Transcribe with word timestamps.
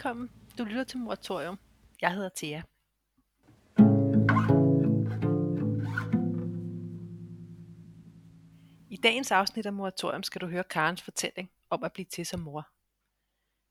Velkommen. 0.00 0.30
Du 0.58 0.64
lytter 0.64 0.84
til 0.84 0.98
Moratorium. 0.98 1.58
Jeg 2.00 2.14
hedder 2.14 2.30
Thea. 2.36 2.62
I 8.90 8.96
dagens 8.96 9.30
afsnit 9.30 9.66
af 9.66 9.72
Moratorium 9.72 10.22
skal 10.22 10.40
du 10.40 10.46
høre 10.46 10.64
Karens 10.64 11.02
fortælling 11.02 11.50
om 11.70 11.84
at 11.84 11.92
blive 11.92 12.04
til 12.04 12.26
som 12.26 12.40
mor. 12.40 12.68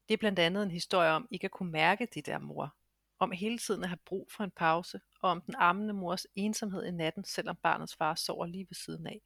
Det 0.07 0.13
er 0.13 0.17
blandt 0.17 0.39
andet 0.39 0.63
en 0.63 0.71
historie 0.71 1.09
om 1.09 1.27
ikke 1.31 1.45
at 1.45 1.51
kunne 1.51 1.71
mærke 1.71 2.07
det 2.13 2.25
der 2.25 2.39
mor. 2.39 2.75
Om 3.19 3.31
hele 3.31 3.57
tiden 3.57 3.83
at 3.83 3.89
have 3.89 3.99
brug 4.05 4.27
for 4.31 4.43
en 4.43 4.51
pause, 4.51 5.01
og 5.21 5.29
om 5.29 5.41
den 5.41 5.55
ammende 5.57 5.93
mors 5.93 6.27
ensomhed 6.35 6.85
i 6.85 6.91
natten, 6.91 7.23
selvom 7.23 7.55
barnets 7.55 7.95
far 7.95 8.15
sover 8.15 8.45
lige 8.45 8.67
ved 8.69 8.75
siden 8.75 9.07
af. 9.07 9.21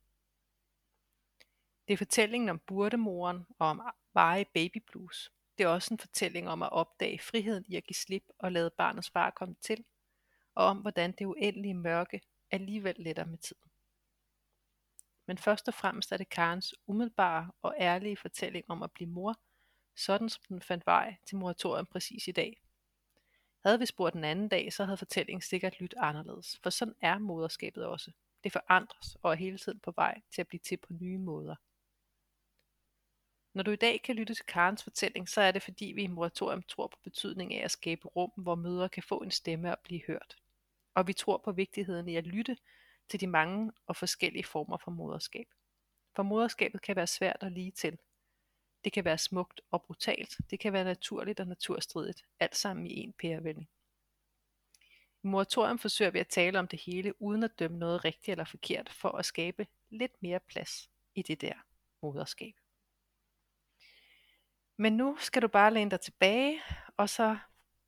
Det 1.87 1.93
er 1.93 1.97
fortællingen 1.97 2.49
om 2.49 2.59
burdemoren 2.59 3.45
og 3.59 3.67
om 3.67 3.81
veje 4.13 4.45
baby 4.53 4.77
blues. 4.87 5.31
Det 5.57 5.63
er 5.63 5.67
også 5.67 5.93
en 5.93 5.99
fortælling 5.99 6.49
om 6.49 6.63
at 6.63 6.71
opdage 6.71 7.19
friheden 7.19 7.65
i 7.67 7.75
at 7.75 7.83
give 7.83 7.95
slip 7.95 8.23
og 8.39 8.51
lade 8.51 8.69
barnets 8.69 9.09
far 9.09 9.29
komme 9.29 9.55
til, 9.61 9.85
og 10.55 10.65
om 10.65 10.77
hvordan 10.77 11.11
det 11.11 11.25
uendelige 11.25 11.73
mørke 11.73 12.21
alligevel 12.51 12.95
letter 12.97 13.25
med 13.25 13.37
tiden. 13.37 13.71
Men 15.25 15.37
først 15.37 15.67
og 15.67 15.73
fremmest 15.73 16.11
er 16.11 16.17
det 16.17 16.29
Karens 16.29 16.75
umiddelbare 16.87 17.51
og 17.61 17.75
ærlige 17.79 18.17
fortælling 18.17 18.65
om 18.67 18.83
at 18.83 18.91
blive 18.91 19.09
mor, 19.09 19.39
sådan 19.95 20.29
som 20.29 20.43
den 20.49 20.61
fandt 20.61 20.85
vej 20.85 21.15
til 21.25 21.37
moratorium 21.37 21.85
præcis 21.85 22.27
i 22.27 22.31
dag. 22.31 22.61
Havde 23.65 23.79
vi 23.79 23.85
spurgt 23.85 24.13
den 24.13 24.23
anden 24.23 24.47
dag, 24.47 24.73
så 24.73 24.85
havde 24.85 24.97
fortællingen 24.97 25.41
sikkert 25.41 25.79
lyttet 25.79 25.99
anderledes, 25.99 26.59
for 26.63 26.69
sådan 26.69 26.95
er 27.01 27.17
moderskabet 27.17 27.85
også. 27.85 28.11
Det 28.43 28.51
forandres 28.51 29.17
og 29.21 29.31
er 29.31 29.35
hele 29.35 29.57
tiden 29.57 29.79
på 29.79 29.91
vej 29.91 30.21
til 30.31 30.41
at 30.41 30.47
blive 30.47 30.59
til 30.59 30.77
på 30.77 30.93
nye 30.93 31.17
måder. 31.17 31.55
Når 33.53 33.63
du 33.63 33.71
i 33.71 33.75
dag 33.75 34.01
kan 34.01 34.15
lytte 34.15 34.33
til 34.33 34.45
Karens 34.45 34.83
fortælling, 34.83 35.29
så 35.29 35.41
er 35.41 35.51
det 35.51 35.63
fordi 35.63 35.85
vi 35.85 36.03
i 36.03 36.07
Moratorium 36.07 36.63
tror 36.63 36.87
på 36.87 36.97
betydningen 37.03 37.59
af 37.59 37.63
at 37.65 37.71
skabe 37.71 38.07
rum, 38.07 38.31
hvor 38.37 38.55
mødre 38.55 38.89
kan 38.89 39.03
få 39.03 39.17
en 39.17 39.31
stemme 39.31 39.71
og 39.71 39.79
blive 39.83 40.01
hørt. 40.07 40.35
Og 40.93 41.07
vi 41.07 41.13
tror 41.13 41.37
på 41.37 41.51
vigtigheden 41.51 42.09
i 42.09 42.15
at 42.15 42.27
lytte 42.27 42.57
til 43.09 43.21
de 43.21 43.27
mange 43.27 43.71
og 43.87 43.95
forskellige 43.95 44.43
former 44.43 44.77
for 44.77 44.91
moderskab. 44.91 45.47
For 46.15 46.23
moderskabet 46.23 46.81
kan 46.81 46.95
være 46.95 47.07
svært 47.07 47.43
og 47.43 47.51
lige 47.51 47.71
til. 47.71 47.97
Det 48.83 48.93
kan 48.93 49.05
være 49.05 49.17
smukt 49.17 49.61
og 49.71 49.83
brutalt. 49.83 50.37
Det 50.49 50.59
kan 50.59 50.73
være 50.73 50.83
naturligt 50.83 51.39
og 51.39 51.47
naturstridigt. 51.47 52.23
Alt 52.39 52.55
sammen 52.55 52.87
i 52.87 52.99
en 52.99 53.13
pærevælling. 53.13 53.69
I 55.23 55.27
moratorium 55.27 55.79
forsøger 55.79 56.11
vi 56.11 56.19
at 56.19 56.27
tale 56.27 56.59
om 56.59 56.67
det 56.67 56.79
hele, 56.79 57.21
uden 57.21 57.43
at 57.43 57.59
dømme 57.59 57.77
noget 57.77 58.05
rigtigt 58.05 58.29
eller 58.29 58.45
forkert, 58.45 58.89
for 58.89 59.09
at 59.09 59.25
skabe 59.25 59.67
lidt 59.89 60.23
mere 60.23 60.39
plads 60.39 60.89
i 61.15 61.21
det 61.21 61.41
der 61.41 61.53
moderskab. 62.01 62.62
Men 64.77 64.97
nu 64.97 65.17
skal 65.19 65.41
du 65.41 65.47
bare 65.47 65.73
læne 65.73 65.91
dig 65.91 65.99
tilbage, 65.99 66.61
og 66.97 67.09
så 67.09 67.37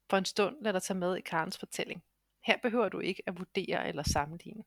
for 0.10 0.18
en 0.18 0.26
stund 0.26 0.56
lade 0.62 0.74
dig 0.74 0.84
tage 0.84 0.98
med 0.98 1.16
i 1.18 1.22
Karens 1.22 1.58
fortælling. 1.58 2.04
Her 2.42 2.58
behøver 2.58 2.90
du 2.90 3.00
ikke 3.00 3.24
at 3.26 3.38
vurdere 3.38 3.88
eller 3.88 4.04
sammenligne. 4.04 4.64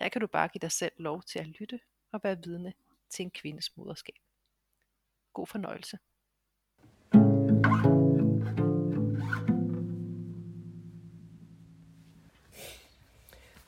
Her 0.00 0.08
kan 0.08 0.20
du 0.20 0.26
bare 0.26 0.48
give 0.48 0.60
dig 0.60 0.72
selv 0.72 0.92
lov 0.96 1.22
til 1.22 1.38
at 1.38 1.46
lytte 1.46 1.80
og 2.12 2.20
være 2.22 2.38
vidne 2.44 2.72
til 3.08 3.22
en 3.22 3.30
kvindes 3.30 3.76
moderskab. 3.76 4.18
God 5.32 5.46
fornøjelse. 5.46 5.98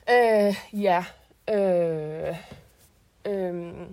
Øh, 0.09 0.81
ja. 0.83 1.05
Øh, 1.49 2.37
øh, 3.25 3.87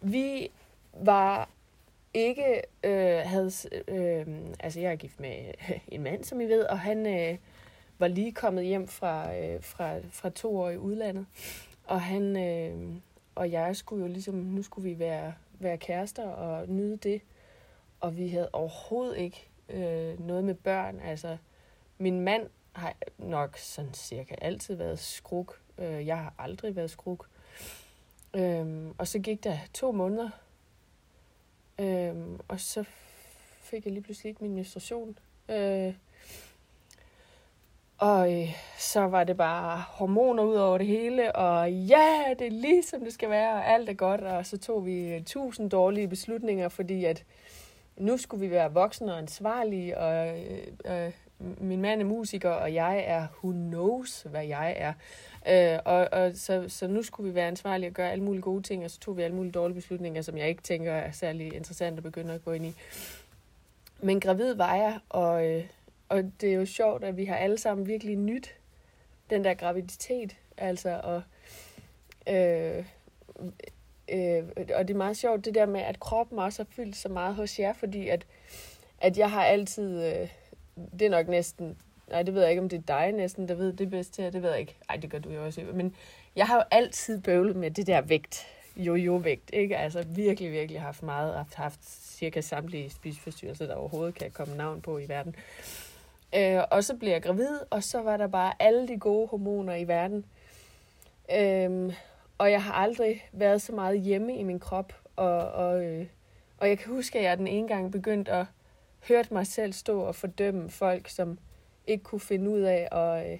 vi 0.00 0.48
var 0.92 1.48
ikke 2.14 2.62
øh, 2.84 3.18
havde... 3.24 3.50
Øh, 3.88 4.26
altså, 4.60 4.80
jeg 4.80 4.92
er 4.92 4.96
gift 4.96 5.20
med 5.20 5.54
en 5.88 6.02
mand, 6.02 6.24
som 6.24 6.40
I 6.40 6.44
ved, 6.44 6.64
og 6.64 6.80
han 6.80 7.06
øh, 7.06 7.38
var 7.98 8.08
lige 8.08 8.32
kommet 8.32 8.64
hjem 8.64 8.88
fra, 8.88 9.36
øh, 9.36 9.62
fra, 9.62 9.98
fra 10.10 10.30
to 10.30 10.56
år 10.56 10.70
i 10.70 10.78
udlandet. 10.78 11.26
Og 11.84 12.00
han 12.00 12.36
øh, 12.36 12.96
og 13.34 13.52
jeg 13.52 13.76
skulle 13.76 14.02
jo 14.02 14.08
ligesom... 14.08 14.34
Nu 14.34 14.62
skulle 14.62 14.90
vi 14.90 14.98
være, 14.98 15.34
være 15.58 15.78
kærester 15.78 16.28
og 16.28 16.68
nyde 16.68 16.96
det. 16.96 17.22
Og 18.00 18.16
vi 18.16 18.28
havde 18.28 18.50
overhovedet 18.52 19.18
ikke 19.18 19.48
øh, 19.68 20.26
noget 20.26 20.44
med 20.44 20.54
børn. 20.54 21.00
Altså, 21.00 21.36
min 21.98 22.20
mand 22.20 22.48
har 22.72 22.94
nok 23.18 23.56
sådan 23.58 23.94
cirka 23.94 24.34
altid 24.40 24.74
været 24.74 24.98
skruk. 24.98 25.60
Øh, 25.78 26.06
jeg 26.06 26.18
har 26.18 26.34
aldrig 26.38 26.76
været 26.76 26.90
skruk. 26.90 27.28
Øh, 28.36 28.86
og 28.98 29.08
så 29.08 29.18
gik 29.18 29.44
der 29.44 29.58
to 29.74 29.92
måneder, 29.92 30.30
Øhm, 31.78 32.40
og 32.48 32.60
så 32.60 32.84
fik 33.60 33.84
jeg 33.84 33.92
lige 33.92 34.02
pludselig 34.02 34.30
ikke 34.30 34.44
min 34.44 34.54
menstruation. 34.54 35.18
Øh, 35.48 35.94
og 37.98 38.42
øh, 38.42 38.48
så 38.78 39.00
var 39.00 39.24
det 39.24 39.36
bare 39.36 39.84
hormoner 39.88 40.42
ud 40.42 40.54
over 40.54 40.78
det 40.78 40.86
hele, 40.86 41.36
og 41.36 41.72
ja, 41.72 42.34
det 42.38 42.46
er 42.46 42.50
lige 42.50 42.82
som 42.82 43.04
det 43.04 43.12
skal 43.12 43.30
være, 43.30 43.52
og 43.52 43.66
alt 43.66 43.88
er 43.88 43.94
godt. 43.94 44.20
Og 44.20 44.46
så 44.46 44.58
tog 44.58 44.86
vi 44.86 45.14
øh, 45.14 45.24
tusind 45.24 45.70
dårlige 45.70 46.08
beslutninger, 46.08 46.68
fordi 46.68 47.04
at 47.04 47.24
nu 47.96 48.16
skulle 48.16 48.46
vi 48.46 48.50
være 48.50 48.72
voksne 48.72 49.12
og 49.12 49.18
ansvarlige, 49.18 49.98
og 49.98 50.38
øh, 50.38 50.66
øh, 50.84 51.12
min 51.38 51.80
mand 51.80 52.00
er 52.00 52.04
musiker, 52.04 52.50
og 52.50 52.74
jeg 52.74 53.04
er 53.06 53.26
who 53.42 53.52
knows, 53.52 54.22
hvad 54.22 54.44
jeg 54.44 54.74
er. 54.76 54.92
Øh, 55.48 55.78
og, 55.84 56.08
og 56.12 56.32
så, 56.34 56.64
så 56.68 56.86
nu 56.86 57.02
skulle 57.02 57.28
vi 57.30 57.34
være 57.34 57.48
ansvarlige 57.48 57.90
og 57.90 57.94
gøre 57.94 58.12
alle 58.12 58.24
mulige 58.24 58.42
gode 58.42 58.62
ting, 58.62 58.84
og 58.84 58.90
så 58.90 59.00
tog 59.00 59.16
vi 59.16 59.22
alle 59.22 59.36
mulige 59.36 59.52
dårlige 59.52 59.74
beslutninger, 59.74 60.22
som 60.22 60.38
jeg 60.38 60.48
ikke 60.48 60.62
tænker 60.62 60.92
er 60.92 61.12
særlig 61.12 61.54
interessant 61.54 61.96
at 61.96 62.02
begynde 62.02 62.34
at 62.34 62.44
gå 62.44 62.52
ind 62.52 62.66
i. 62.66 62.74
Men 64.00 64.20
gravid 64.20 64.54
var 64.54 64.74
jeg, 64.74 64.98
og, 65.08 65.46
øh, 65.46 65.64
og 66.08 66.32
det 66.40 66.50
er 66.50 66.54
jo 66.54 66.66
sjovt, 66.66 67.04
at 67.04 67.16
vi 67.16 67.24
har 67.24 67.36
alle 67.36 67.58
sammen 67.58 67.86
virkelig 67.86 68.16
nyt 68.16 68.54
den 69.30 69.44
der 69.44 69.54
graviditet. 69.54 70.36
Altså, 70.56 71.00
og, 71.02 71.22
øh, 72.34 72.84
øh, 74.08 74.44
og 74.74 74.88
det 74.88 74.94
er 74.94 74.96
meget 74.96 75.16
sjovt, 75.16 75.44
det 75.44 75.54
der 75.54 75.66
med, 75.66 75.80
at 75.80 76.00
kroppen 76.00 76.38
også 76.38 76.62
har 76.62 76.68
fyldt 76.70 76.96
så 76.96 77.08
meget 77.08 77.34
hos 77.34 77.58
jer, 77.58 77.72
fordi 77.72 78.08
at, 78.08 78.26
at 79.00 79.18
jeg 79.18 79.30
har 79.30 79.44
altid... 79.44 80.04
Øh, 80.04 80.28
det 80.98 81.02
er 81.02 81.10
nok 81.10 81.28
næsten 81.28 81.76
Nej, 82.10 82.22
det 82.22 82.34
ved 82.34 82.42
jeg 82.42 82.50
ikke, 82.50 82.62
om 82.62 82.68
det 82.68 82.78
er 82.78 82.98
dig 82.98 83.12
næsten, 83.12 83.48
der 83.48 83.54
ved 83.54 83.72
det 83.72 83.90
bedste 83.90 84.22
her. 84.22 84.30
Det 84.30 84.42
ved 84.42 84.50
jeg 84.50 84.60
ikke. 84.60 84.76
Nej, 84.88 84.96
det 84.96 85.10
gør 85.10 85.18
du 85.18 85.30
jo 85.30 85.44
også. 85.44 85.62
Men 85.74 85.94
jeg 86.36 86.46
har 86.46 86.56
jo 86.56 86.62
altid 86.70 87.20
bøvlet 87.20 87.56
med 87.56 87.70
det 87.70 87.86
der 87.86 88.00
vægt. 88.00 88.46
Jo-jo-vægt, 88.76 89.50
ikke? 89.52 89.76
Altså 89.76 90.02
virkelig, 90.02 90.52
virkelig 90.52 90.80
haft 90.80 91.02
meget, 91.02 91.34
haft, 91.34 91.54
haft 91.54 91.80
cirka 91.84 92.40
samtlige 92.40 92.90
spiseforstyrrelser, 92.90 93.66
der 93.66 93.74
overhovedet 93.74 94.14
kan 94.14 94.30
komme 94.30 94.56
navn 94.56 94.80
på 94.80 94.98
i 94.98 95.08
verden. 95.08 95.36
Øh, 96.36 96.62
og 96.70 96.84
så 96.84 96.96
blev 96.96 97.10
jeg 97.10 97.22
gravid, 97.22 97.58
og 97.70 97.82
så 97.82 98.02
var 98.02 98.16
der 98.16 98.26
bare 98.26 98.52
alle 98.58 98.88
de 98.88 98.98
gode 98.98 99.26
hormoner 99.28 99.74
i 99.74 99.88
verden. 99.88 100.24
Øhm, 101.36 101.92
og 102.38 102.50
jeg 102.50 102.62
har 102.62 102.72
aldrig 102.72 103.28
været 103.32 103.62
så 103.62 103.72
meget 103.72 104.00
hjemme 104.00 104.36
i 104.36 104.42
min 104.42 104.60
krop, 104.60 104.92
og, 105.16 105.38
og, 105.52 105.84
øh, 105.84 106.06
og 106.58 106.68
jeg 106.68 106.78
kan 106.78 106.92
huske, 106.92 107.18
at 107.18 107.24
jeg 107.24 107.38
den 107.38 107.46
ene 107.46 107.68
gang 107.68 107.92
begyndte 107.92 108.32
at 108.32 108.46
høre 109.08 109.24
mig 109.30 109.46
selv 109.46 109.72
stå 109.72 110.00
og 110.00 110.14
fordømme 110.14 110.70
folk, 110.70 111.08
som 111.08 111.38
ikke 111.86 112.04
kunne 112.04 112.20
finde 112.20 112.50
ud 112.50 112.60
af 112.60 112.88
at, 112.92 113.32
øh, 113.32 113.38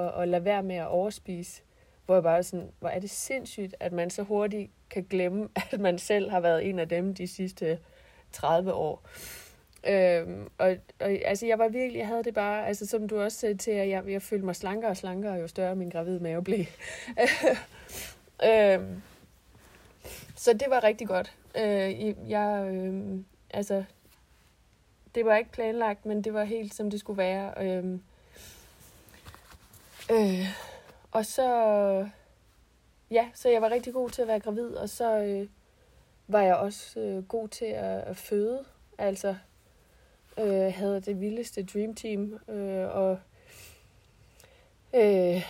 at, 0.00 0.22
at 0.22 0.28
lade 0.28 0.44
være 0.44 0.62
med 0.62 0.76
at 0.76 0.88
overspise. 0.88 1.62
Hvor 2.06 2.14
jeg 2.14 2.22
bare 2.22 2.42
sådan, 2.42 2.70
hvor 2.80 2.88
er 2.88 2.98
det 2.98 3.10
sindssygt, 3.10 3.74
at 3.80 3.92
man 3.92 4.10
så 4.10 4.22
hurtigt 4.22 4.70
kan 4.90 5.04
glemme, 5.10 5.48
at 5.72 5.80
man 5.80 5.98
selv 5.98 6.30
har 6.30 6.40
været 6.40 6.68
en 6.68 6.78
af 6.78 6.88
dem 6.88 7.14
de 7.14 7.26
sidste 7.26 7.78
30 8.32 8.72
år. 8.72 9.08
Øhm, 9.88 10.48
og, 10.58 10.76
og 11.00 11.10
altså, 11.10 11.46
jeg 11.46 11.58
var 11.58 11.68
virkelig, 11.68 11.98
jeg 11.98 12.06
havde 12.06 12.24
det 12.24 12.34
bare, 12.34 12.66
altså 12.66 12.86
som 12.86 13.08
du 13.08 13.20
også 13.20 13.38
sagde 13.38 13.56
til, 13.56 13.70
at 13.70 13.88
jeg, 13.88 14.04
jeg 14.08 14.22
følte 14.22 14.44
mig 14.44 14.56
slankere 14.56 14.90
og 14.90 14.96
slankere, 14.96 15.34
jo 15.34 15.46
større 15.46 15.76
min 15.76 15.90
gravid 15.90 16.18
mave 16.18 16.44
blev. 16.44 16.64
øhm, 18.50 19.02
så 20.36 20.52
det 20.52 20.66
var 20.68 20.84
rigtig 20.84 21.08
godt. 21.08 21.36
Øh, 21.56 22.30
jeg, 22.30 22.70
øh, 22.74 23.18
altså, 23.50 23.84
det 25.14 25.24
var 25.24 25.36
ikke 25.36 25.50
planlagt, 25.50 26.06
men 26.06 26.24
det 26.24 26.34
var 26.34 26.44
helt 26.44 26.74
som 26.74 26.90
det 26.90 27.00
skulle 27.00 27.18
være. 27.18 27.54
Øhm, 27.66 28.02
øh, 30.10 30.46
og 31.12 31.26
så, 31.26 31.48
ja, 33.10 33.28
så 33.34 33.48
jeg 33.48 33.62
var 33.62 33.70
rigtig 33.70 33.92
god 33.92 34.10
til 34.10 34.22
at 34.22 34.28
være 34.28 34.40
gravid, 34.40 34.70
og 34.70 34.88
så 34.88 35.18
øh, 35.18 35.48
var 36.28 36.42
jeg 36.42 36.56
også 36.56 37.00
øh, 37.00 37.28
god 37.28 37.48
til 37.48 37.64
at, 37.64 38.00
at 38.00 38.16
føde. 38.16 38.64
Altså, 38.98 39.36
øh, 40.38 40.72
havde 40.74 41.00
det 41.00 41.20
vildeste 41.20 41.64
dream 41.64 41.94
team, 41.94 42.38
øh, 42.48 42.96
og 42.96 43.18
øh, 44.94 45.42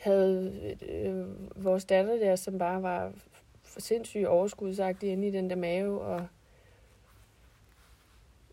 havde 0.00 0.76
øh, 0.88 1.64
vores 1.64 1.84
datter 1.84 2.16
der, 2.16 2.36
som 2.36 2.58
bare 2.58 2.82
var 2.82 3.12
sindssygt 3.78 4.26
overskudsagtig 4.26 5.12
inde 5.12 5.28
i 5.28 5.30
den 5.30 5.50
der 5.50 5.56
mave, 5.56 6.00
og 6.00 6.26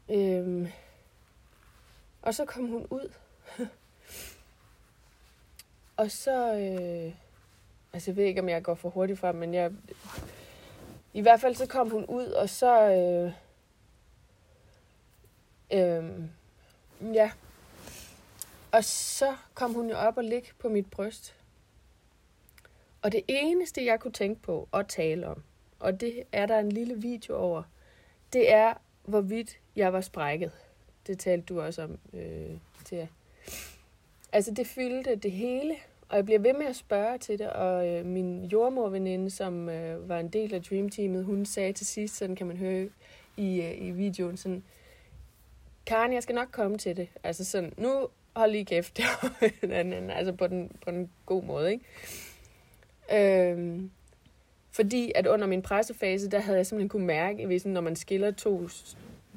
Øhm, 0.09 0.67
og 2.21 2.33
så 2.33 2.45
kom 2.45 2.67
hun 2.67 2.87
ud. 2.89 3.13
og 5.97 6.11
så... 6.11 6.53
Øh, 6.53 7.13
altså, 7.93 8.11
jeg 8.11 8.15
ved 8.15 8.23
ikke, 8.23 8.41
om 8.41 8.49
jeg 8.49 8.63
går 8.63 8.75
for 8.75 8.89
hurtigt 8.89 9.19
frem, 9.19 9.35
men 9.35 9.53
jeg... 9.53 9.71
I 11.13 11.21
hvert 11.21 11.41
fald 11.41 11.55
så 11.55 11.67
kom 11.67 11.89
hun 11.89 12.05
ud, 12.05 12.25
og 12.25 12.49
så... 12.49 12.91
Øh, 12.91 13.33
Øhm, 15.73 16.29
ja. 17.01 17.31
Og 18.71 18.83
så 18.83 19.35
kom 19.53 19.73
hun 19.73 19.89
jo 19.89 19.95
op 19.95 20.17
og 20.17 20.23
ligge 20.23 20.49
på 20.59 20.69
mit 20.69 20.89
bryst. 20.89 21.35
Og 23.01 23.11
det 23.11 23.21
eneste, 23.27 23.85
jeg 23.85 23.99
kunne 23.99 24.13
tænke 24.13 24.41
på 24.41 24.67
at 24.73 24.87
tale 24.87 25.27
om, 25.27 25.43
og 25.79 26.01
det 26.01 26.23
er 26.31 26.45
der 26.45 26.59
en 26.59 26.71
lille 26.71 27.01
video 27.01 27.35
over, 27.35 27.63
det 28.33 28.53
er, 28.53 28.73
hvorvidt 29.07 29.59
jeg 29.75 29.93
var 29.93 30.01
sprækket. 30.01 30.51
Det 31.07 31.19
talte 31.19 31.45
du 31.45 31.61
også 31.61 31.83
om 31.83 31.97
øh, 32.13 32.57
til 32.85 33.07
Altså, 34.31 34.51
det 34.51 34.67
fyldte 34.67 35.15
det 35.15 35.31
hele, 35.31 35.75
og 36.09 36.15
jeg 36.17 36.25
bliver 36.25 36.39
ved 36.39 36.53
med 36.53 36.65
at 36.65 36.75
spørge 36.75 37.17
til 37.17 37.39
det, 37.39 37.49
og 37.49 37.87
øh, 37.87 38.05
min 38.05 38.45
jordmorveninde, 38.45 39.29
som 39.29 39.69
øh, 39.69 40.09
var 40.09 40.19
en 40.19 40.29
del 40.29 40.53
af 40.53 40.63
Dream 40.63 40.89
Teamet, 40.89 41.25
hun 41.25 41.45
sagde 41.45 41.73
til 41.73 41.87
sidst, 41.87 42.17
sådan 42.17 42.35
kan 42.35 42.47
man 42.47 42.57
høre 42.57 42.89
i, 43.37 43.61
øh, 43.61 43.87
i 43.87 43.91
videoen, 43.91 44.37
sådan, 44.37 44.63
Karen, 45.85 46.13
jeg 46.13 46.23
skal 46.23 46.35
nok 46.35 46.47
komme 46.51 46.77
til 46.77 46.97
det. 46.97 47.07
Altså 47.23 47.45
sådan, 47.45 47.73
nu 47.77 48.07
hold 48.35 48.51
lige 48.51 48.65
kæft. 48.65 48.99
altså 50.11 50.33
på 50.33 50.47
den, 50.47 50.71
på 50.85 50.91
den 50.91 51.09
gode 51.25 51.45
måde, 51.45 51.71
ikke? 51.71 51.85
Øhm, 53.51 53.91
fordi 54.71 55.11
at 55.15 55.27
under 55.27 55.47
min 55.47 55.61
pressefase, 55.61 56.29
der 56.29 56.39
havde 56.39 56.57
jeg 56.57 56.65
simpelthen 56.65 56.89
kunne 56.89 57.05
mærke, 57.05 57.43
at 57.43 57.65
når 57.65 57.81
man 57.81 57.95
skiller 57.95 58.31
to 58.31 58.67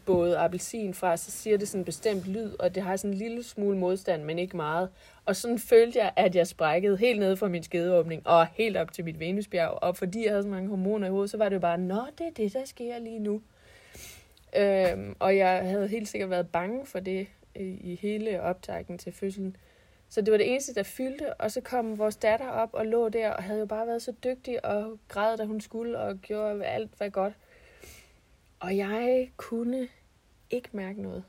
både 0.07 0.39
appelsin 0.39 0.95
fra, 0.95 1.17
så 1.17 1.31
siger 1.31 1.59
det 1.59 1.69
sådan 1.69 1.81
en 1.81 1.85
bestemt 1.85 2.27
lyd, 2.27 2.53
og 2.59 2.75
det 2.75 2.83
har 2.83 2.97
sådan 2.97 3.11
en 3.11 3.19
lille 3.19 3.43
smule 3.43 3.79
modstand, 3.79 4.25
men 4.25 4.39
ikke 4.39 4.57
meget. 4.57 4.89
Og 5.25 5.37
sådan 5.37 5.59
følte 5.59 5.99
jeg, 5.99 6.13
at 6.17 6.37
jeg 6.37 6.47
sprækkede 6.47 6.97
helt 6.97 7.21
ned 7.21 7.37
fra 7.37 7.49
min 7.49 7.63
skedeåbning, 7.63 8.27
og 8.27 8.47
helt 8.47 8.77
op 8.77 8.93
til 8.93 9.05
mit 9.05 9.21
venusbjerg. 9.21 9.71
Og 9.71 9.97
fordi 9.97 10.25
jeg 10.25 10.33
havde 10.33 10.43
så 10.43 10.49
mange 10.49 10.69
hormoner 10.69 11.07
i 11.07 11.11
hovedet, 11.11 11.31
så 11.31 11.37
var 11.37 11.49
det 11.49 11.55
jo 11.55 11.61
bare, 11.61 11.79
nå, 11.79 12.03
det 12.19 12.27
er 12.27 12.31
det, 12.37 12.53
der 12.53 12.65
sker 12.65 12.99
lige 12.99 13.19
nu. 13.19 13.43
Øhm, 14.57 15.17
og 15.19 15.37
jeg 15.37 15.61
havde 15.65 15.89
helt 15.89 16.09
sikkert 16.09 16.31
været 16.31 16.49
bange 16.49 16.87
for 16.87 17.01
det 17.01 17.27
øh, 17.57 17.79
i 17.81 17.99
hele 18.03 18.43
optakten 18.43 18.99
til 18.99 19.13
fødslen. 19.13 19.57
Så 20.11 20.21
det 20.21 20.31
var 20.31 20.39
det 20.39 20.51
eneste, 20.51 20.75
der 20.75 20.83
fyldte, 20.83 21.35
og 21.35 21.51
så 21.51 21.61
kom 21.61 21.99
vores 21.99 22.17
datter 22.17 22.49
op 22.49 22.71
og 22.73 22.87
lå 22.87 23.09
der, 23.09 23.31
og 23.31 23.43
havde 23.43 23.61
jo 23.61 23.67
bare 23.67 23.87
været 23.87 24.03
så 24.03 24.13
dygtig 24.25 24.65
og 24.65 24.99
græd, 25.09 25.37
da 25.37 25.45
hun 25.45 25.61
skulle, 25.61 25.99
og 25.99 26.19
gjorde 26.19 26.65
alt, 26.65 26.91
hvad 26.97 27.11
godt. 27.11 27.35
Og 28.61 28.77
jeg 28.77 29.31
kunne 29.37 29.89
ikke 30.51 30.69
mærke 30.73 31.03
noget. 31.03 31.25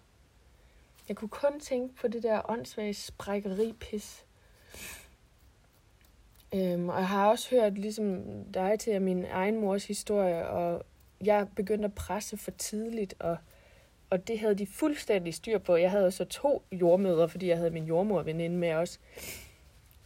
Jeg 1.08 1.18
kunne 1.18 1.30
kun 1.30 1.60
tænke 1.60 1.96
på 1.96 2.08
det 2.08 2.24
der 2.24 2.50
åndssvage 2.50 2.94
sprækkeri-pis. 2.94 4.26
Øhm, 6.56 6.90
og 6.90 6.98
jeg 6.98 7.08
har 7.08 7.30
også 7.30 7.50
hørt 7.50 7.74
ligesom 7.74 8.24
dig 8.54 8.80
til 8.80 9.02
min 9.02 9.26
egen 9.26 9.60
mors 9.60 9.86
historie, 9.86 10.48
og 10.48 10.86
jeg 11.24 11.48
begyndte 11.56 11.86
at 11.86 11.96
presse 11.96 12.38
for 12.38 12.52
tidligt, 12.52 13.14
og, 13.20 13.38
og 14.12 14.28
det 14.28 14.40
havde 14.40 14.56
de 14.56 14.68
fuldstændig 14.68 15.34
styr 15.34 15.58
på. 15.58 15.76
Jeg 15.76 15.92
havde 15.92 16.12
så 16.12 16.26
to 16.26 16.64
jordmøder, 16.72 17.28
fordi 17.28 17.48
jeg 17.48 17.58
havde 17.58 17.72
min 17.72 17.84
jordmorveninde 17.84 18.58
med 18.58 18.74
os. 18.74 19.00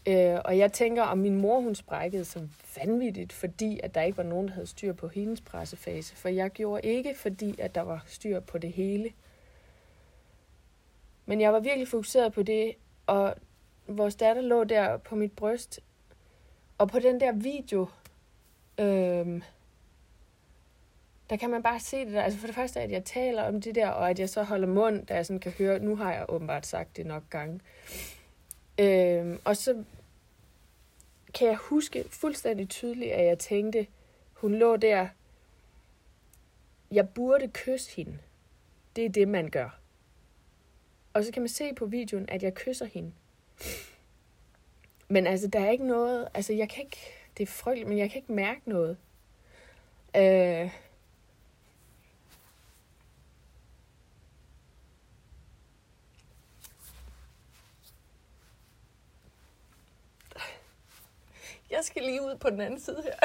Øh, 0.08 0.40
og 0.46 0.58
jeg 0.58 0.74
tænker, 0.74 1.04
om 1.04 1.18
min 1.18 1.42
mor 1.42 1.62
hun 1.62 1.76
sprækkede 1.76 2.26
så 2.26 2.48
vanvittigt, 2.78 3.34
fordi 3.34 3.80
at 3.84 3.96
der 3.96 4.02
ikke 4.02 4.18
var 4.18 4.24
nogen, 4.24 4.48
der 4.48 4.54
havde 4.54 4.68
styr 4.68 4.94
på 4.94 5.08
hendes 5.08 5.42
pressefase. 5.42 6.16
For 6.16 6.30
jeg 6.30 6.50
gjorde 6.50 6.88
ikke, 6.88 7.16
fordi 7.16 7.56
at 7.60 7.76
der 7.76 7.82
var 7.82 8.04
styr 8.08 8.40
på 8.40 8.58
det 8.58 8.72
hele. 8.72 9.14
Men 11.26 11.42
jeg 11.42 11.54
var 11.54 11.60
virkelig 11.60 11.88
fokuseret 11.88 12.34
på 12.34 12.44
det, 12.44 12.76
og 13.08 13.36
vores 13.88 14.16
datter 14.16 14.42
lå 14.42 14.64
der 14.64 14.98
på 14.98 15.16
mit 15.16 15.32
bryst. 15.32 15.80
Og 16.78 16.88
på 16.90 17.00
den 17.00 17.20
der 17.20 17.32
video, 17.32 17.88
øh, 18.80 19.42
der 21.30 21.36
kan 21.36 21.50
man 21.50 21.64
bare 21.64 21.80
se 21.80 22.06
det 22.06 22.14
der. 22.14 22.22
Altså 22.22 22.40
for 22.40 22.48
det 22.48 22.56
første, 22.56 22.80
at 22.80 22.92
jeg 22.92 23.06
taler 23.06 23.44
om 23.44 23.62
det 23.62 23.76
der, 23.76 23.90
og 23.90 24.10
at 24.10 24.20
jeg 24.20 24.30
så 24.30 24.44
holder 24.44 24.68
mund, 24.68 25.06
da 25.06 25.16
jeg 25.16 25.26
sådan 25.26 25.40
kan 25.40 25.52
høre, 25.52 25.80
nu 25.80 25.96
har 25.96 26.14
jeg 26.14 26.26
åbenbart 26.30 26.66
sagt 26.66 26.98
det 26.98 27.06
nok 27.06 27.24
gange. 27.30 27.60
Øhm, 28.80 29.40
og 29.46 29.58
så 29.58 29.84
kan 31.34 31.48
jeg 31.48 31.56
huske 31.56 32.06
fuldstændig 32.10 32.70
tydeligt, 32.70 33.12
at 33.12 33.26
jeg 33.26 33.40
tænkte, 33.40 33.88
hun 34.34 34.56
lå 34.56 34.76
der, 34.76 35.08
jeg 36.92 37.10
burde 37.10 37.48
kysse 37.54 37.96
hende. 37.96 38.18
Det 38.96 39.06
er 39.06 39.10
det, 39.10 39.28
man 39.28 39.50
gør. 39.50 39.80
Og 41.14 41.24
så 41.24 41.32
kan 41.32 41.42
man 41.42 41.50
se 41.50 41.74
på 41.74 41.86
videoen, 41.86 42.30
at 42.30 42.44
jeg 42.44 42.54
kysser 42.54 42.86
hende. 42.86 43.12
Men 45.08 45.28
altså, 45.28 45.48
der 45.48 45.60
er 45.60 45.72
ikke 45.72 45.88
noget, 45.88 46.28
altså 46.34 46.54
jeg 46.54 46.70
kan 46.70 46.84
ikke, 46.84 46.98
det 47.38 47.44
er 47.44 47.48
frygteligt, 47.48 47.90
men 47.90 47.98
jeg 47.98 48.12
kan 48.12 48.22
ikke 48.22 48.34
mærke 48.34 48.62
noget. 48.66 48.98
Øh, 50.16 50.72
jeg 61.76 61.84
skal 61.84 62.04
lige 62.04 62.22
ud 62.22 62.36
på 62.36 62.50
den 62.50 62.62
anden 62.62 62.80
side 62.80 63.04
her. 63.04 63.16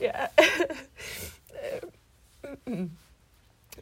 ja. 0.06 0.26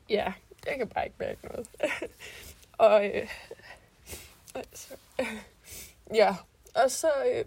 ja, 0.08 0.32
jeg 0.66 0.76
kan 0.76 0.88
bare 0.88 1.04
ikke 1.04 1.16
mærke 1.18 1.46
noget. 1.46 1.68
og 2.78 3.06
øh, 3.06 3.28
altså, 4.54 4.94
ja, 6.14 6.36
og 6.74 6.90
så... 6.90 7.10
Øh, 7.26 7.44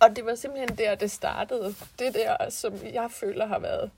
og 0.00 0.16
det 0.16 0.26
var 0.26 0.34
simpelthen 0.34 0.78
der, 0.78 0.94
det 0.94 1.10
startede. 1.10 1.74
Det 1.98 2.14
der, 2.14 2.50
som 2.50 2.86
jeg 2.86 3.10
føler 3.10 3.46
har 3.46 3.58
været 3.58 3.90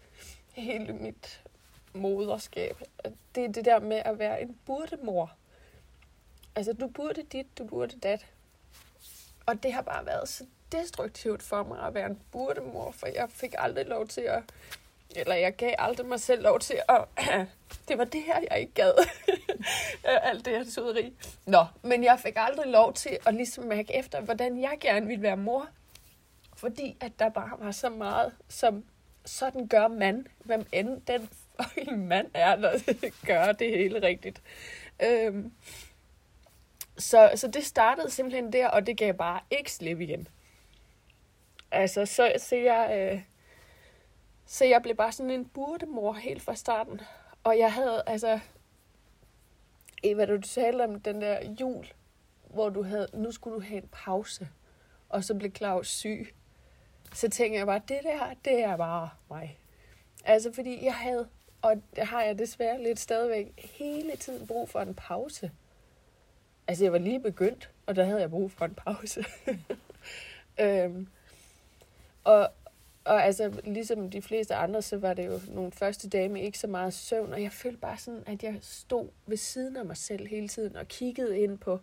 hele 0.52 0.92
mit 0.92 1.42
moderskab. 1.92 2.82
Det 3.34 3.44
er 3.44 3.48
det 3.48 3.64
der 3.64 3.80
med 3.80 3.96
at 3.96 4.18
være 4.18 4.42
en 4.42 4.58
burdemor. 4.66 5.32
Altså, 6.54 6.72
du 6.72 6.88
burde 6.88 7.22
dit, 7.22 7.58
du 7.58 7.64
burde 7.64 7.98
dat. 7.98 8.26
Og 9.46 9.62
det 9.62 9.72
har 9.72 9.82
bare 9.82 10.06
været 10.06 10.28
så 10.28 10.44
destruktivt 10.72 11.42
for 11.42 11.62
mig 11.62 11.86
at 11.86 11.94
være 11.94 12.06
en 12.06 12.20
burdemor, 12.32 12.90
for 12.90 13.06
jeg 13.06 13.28
fik 13.30 13.54
aldrig 13.58 13.86
lov 13.86 14.06
til 14.06 14.20
at, 14.20 14.42
eller 15.16 15.34
jeg 15.34 15.56
gav 15.56 15.74
aldrig 15.78 16.06
mig 16.06 16.20
selv 16.20 16.42
lov 16.42 16.60
til 16.60 16.80
at, 16.88 17.04
det 17.88 17.98
var 17.98 18.04
det 18.04 18.22
her, 18.22 18.40
jeg 18.50 18.60
ikke 18.60 18.72
gad. 18.74 18.92
Alt 20.04 20.44
det 20.44 20.52
her 20.52 20.64
suderi. 20.64 21.12
Nå, 21.46 21.66
men 21.82 22.04
jeg 22.04 22.20
fik 22.20 22.34
aldrig 22.36 22.66
lov 22.66 22.94
til 22.94 23.18
at 23.26 23.34
ligesom 23.34 23.64
mærke 23.64 23.94
efter, 23.94 24.20
hvordan 24.20 24.60
jeg 24.60 24.76
gerne 24.80 25.06
ville 25.06 25.22
være 25.22 25.36
mor. 25.36 25.68
Fordi 26.56 26.96
at 27.00 27.12
der 27.18 27.28
bare 27.28 27.50
var 27.58 27.72
så 27.72 27.88
meget, 27.88 28.32
som 28.48 28.84
sådan 29.24 29.68
gør 29.68 29.88
man, 29.88 30.26
hvem 30.44 30.66
end 30.72 31.00
den 31.06 31.28
fucking 31.60 32.06
mand 32.06 32.30
er, 32.34 32.56
der 32.56 32.78
gør 33.26 33.52
det 33.52 33.70
hele 33.70 34.02
rigtigt. 34.02 34.42
Øhm, 35.02 35.52
så, 36.98 37.30
så 37.34 37.48
det 37.48 37.64
startede 37.64 38.10
simpelthen 38.10 38.52
der, 38.52 38.68
og 38.68 38.86
det 38.86 38.96
gav 38.96 39.14
bare 39.14 39.40
ikke 39.50 39.72
slip 39.72 40.00
igen. 40.00 40.28
Altså, 41.70 42.06
så, 42.06 42.32
så 42.38 42.56
jeg... 42.56 43.10
Øh, 43.12 43.22
så 44.46 44.64
jeg 44.64 44.82
blev 44.82 44.96
bare 44.96 45.12
sådan 45.12 45.30
en 45.30 45.48
burdemor 45.48 46.12
helt 46.12 46.42
fra 46.42 46.54
starten. 46.54 47.00
Og 47.44 47.58
jeg 47.58 47.72
havde, 47.72 48.02
altså... 48.06 48.40
Eva, 50.02 50.26
du 50.26 50.40
talte 50.40 50.82
om 50.82 51.00
den 51.00 51.20
der 51.20 51.54
jul, 51.60 51.86
hvor 52.50 52.68
du 52.68 52.82
havde, 52.82 53.06
nu 53.12 53.32
skulle 53.32 53.56
du 53.56 53.60
have 53.60 53.82
en 53.82 53.88
pause, 53.92 54.48
og 55.08 55.24
så 55.24 55.34
blev 55.34 55.50
Claus 55.50 55.88
syg. 55.88 56.34
Så 57.12 57.28
tænkte 57.28 57.58
jeg 57.58 57.66
bare, 57.66 57.80
det 57.88 57.98
der, 58.02 58.34
det 58.44 58.62
er 58.62 58.76
bare 58.76 59.10
mig. 59.30 59.58
Altså, 60.24 60.52
fordi 60.52 60.84
jeg 60.84 60.94
havde, 60.94 61.28
og 61.62 61.82
det 61.96 62.06
har 62.06 62.22
jeg 62.22 62.38
desværre 62.38 62.82
lidt 62.82 62.98
stadigvæk, 62.98 63.70
hele 63.78 64.16
tiden 64.16 64.46
brug 64.46 64.68
for 64.68 64.80
en 64.80 64.94
pause. 64.94 65.50
Altså, 66.68 66.84
jeg 66.84 66.92
var 66.92 66.98
lige 66.98 67.20
begyndt, 67.20 67.70
og 67.86 67.96
der 67.96 68.04
havde 68.04 68.20
jeg 68.20 68.30
brug 68.30 68.52
for 68.52 68.64
en 68.64 68.74
pause. 68.74 69.24
øhm, 70.60 71.08
og, 72.24 72.48
og 73.04 73.24
altså, 73.24 73.60
ligesom 73.64 74.10
de 74.10 74.22
fleste 74.22 74.54
andre, 74.54 74.82
så 74.82 74.98
var 74.98 75.14
det 75.14 75.26
jo 75.26 75.40
nogle 75.48 75.72
første 75.72 76.08
dage 76.08 76.28
med 76.28 76.42
ikke 76.42 76.58
så 76.58 76.66
meget 76.66 76.94
søvn, 76.94 77.32
og 77.32 77.42
jeg 77.42 77.52
følte 77.52 77.78
bare 77.78 77.98
sådan, 77.98 78.22
at 78.26 78.42
jeg 78.42 78.58
stod 78.60 79.08
ved 79.26 79.36
siden 79.36 79.76
af 79.76 79.84
mig 79.84 79.96
selv 79.96 80.26
hele 80.26 80.48
tiden 80.48 80.76
og 80.76 80.88
kiggede 80.88 81.38
ind 81.38 81.58
på 81.58 81.80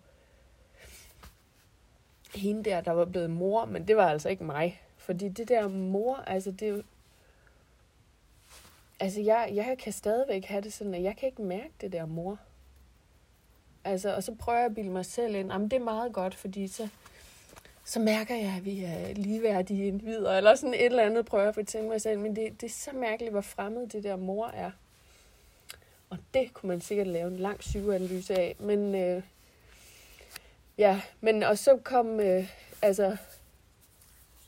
hende 2.36 2.64
der, 2.70 2.82
der 2.82 2.92
var 2.92 3.06
blevet 3.06 3.30
mor, 3.30 3.66
men 3.66 3.88
det 3.88 3.98
var 3.98 4.10
altså 4.10 4.30
ikke 4.30 4.44
mig. 4.44 4.82
Fordi 4.98 5.30
det 5.30 5.50
der 5.50 5.68
mor, 5.68 6.16
altså 6.16 6.52
det 6.52 6.68
er 6.68 6.72
jo... 6.72 6.84
Altså 9.00 9.22
jeg, 9.22 9.52
jeg 9.54 9.78
kan 9.80 9.94
stadigvæk 9.94 10.46
have 10.46 10.62
det 10.62 10.74
sådan, 10.74 10.94
at 10.94 11.04
jeg 11.04 11.18
kan 11.18 11.30
ikke 11.30 11.42
mærke 11.42 11.72
det 11.82 11.92
der 11.92 12.06
mor. 12.06 12.40
Altså, 13.84 14.16
og 14.16 14.24
så 14.24 14.36
prøver 14.36 14.58
jeg 14.58 14.66
at 14.66 14.76
bilde 14.76 14.90
mig 14.90 15.06
selv 15.06 15.36
ind, 15.36 15.52
jamen 15.52 15.72
det 15.72 15.80
er 15.80 15.84
meget 15.84 16.14
godt, 16.14 16.36
fordi 16.36 16.68
så, 16.68 16.90
så 17.88 18.00
mærker 18.00 18.36
jeg, 18.36 18.54
at 18.58 18.66
vi 18.66 18.84
er 18.84 19.14
ligeværdige 19.14 19.88
individer, 19.88 20.32
eller 20.32 20.56
sådan 20.56 20.74
et 20.74 20.86
eller 20.86 21.04
andet 21.04 21.26
prøver 21.26 21.44
jeg 21.44 21.50
at 21.50 21.56
fortælle 21.56 21.88
mig 21.88 22.02
selv, 22.02 22.20
men 22.20 22.36
det, 22.36 22.62
det 22.62 22.68
er 22.68 22.74
så 22.74 22.92
mærkeligt, 22.94 23.32
hvor 23.32 23.42
fremmed 23.42 23.88
det 23.88 24.04
der 24.04 24.16
mor 24.16 24.48
er. 24.48 24.72
Og 26.10 26.18
det 26.34 26.54
kunne 26.54 26.68
man 26.68 26.82
sikkert 26.82 27.08
lave 27.08 27.28
en 27.28 27.38
lang 27.38 27.60
psykoanalyse 27.60 28.36
af, 28.36 28.56
men 28.60 28.96
øh, 28.96 29.24
ja, 30.78 31.02
men 31.22 31.44
og 31.44 31.58
så 31.58 31.80
kom, 31.84 32.20
øh, 32.20 32.50
altså, 32.82 33.18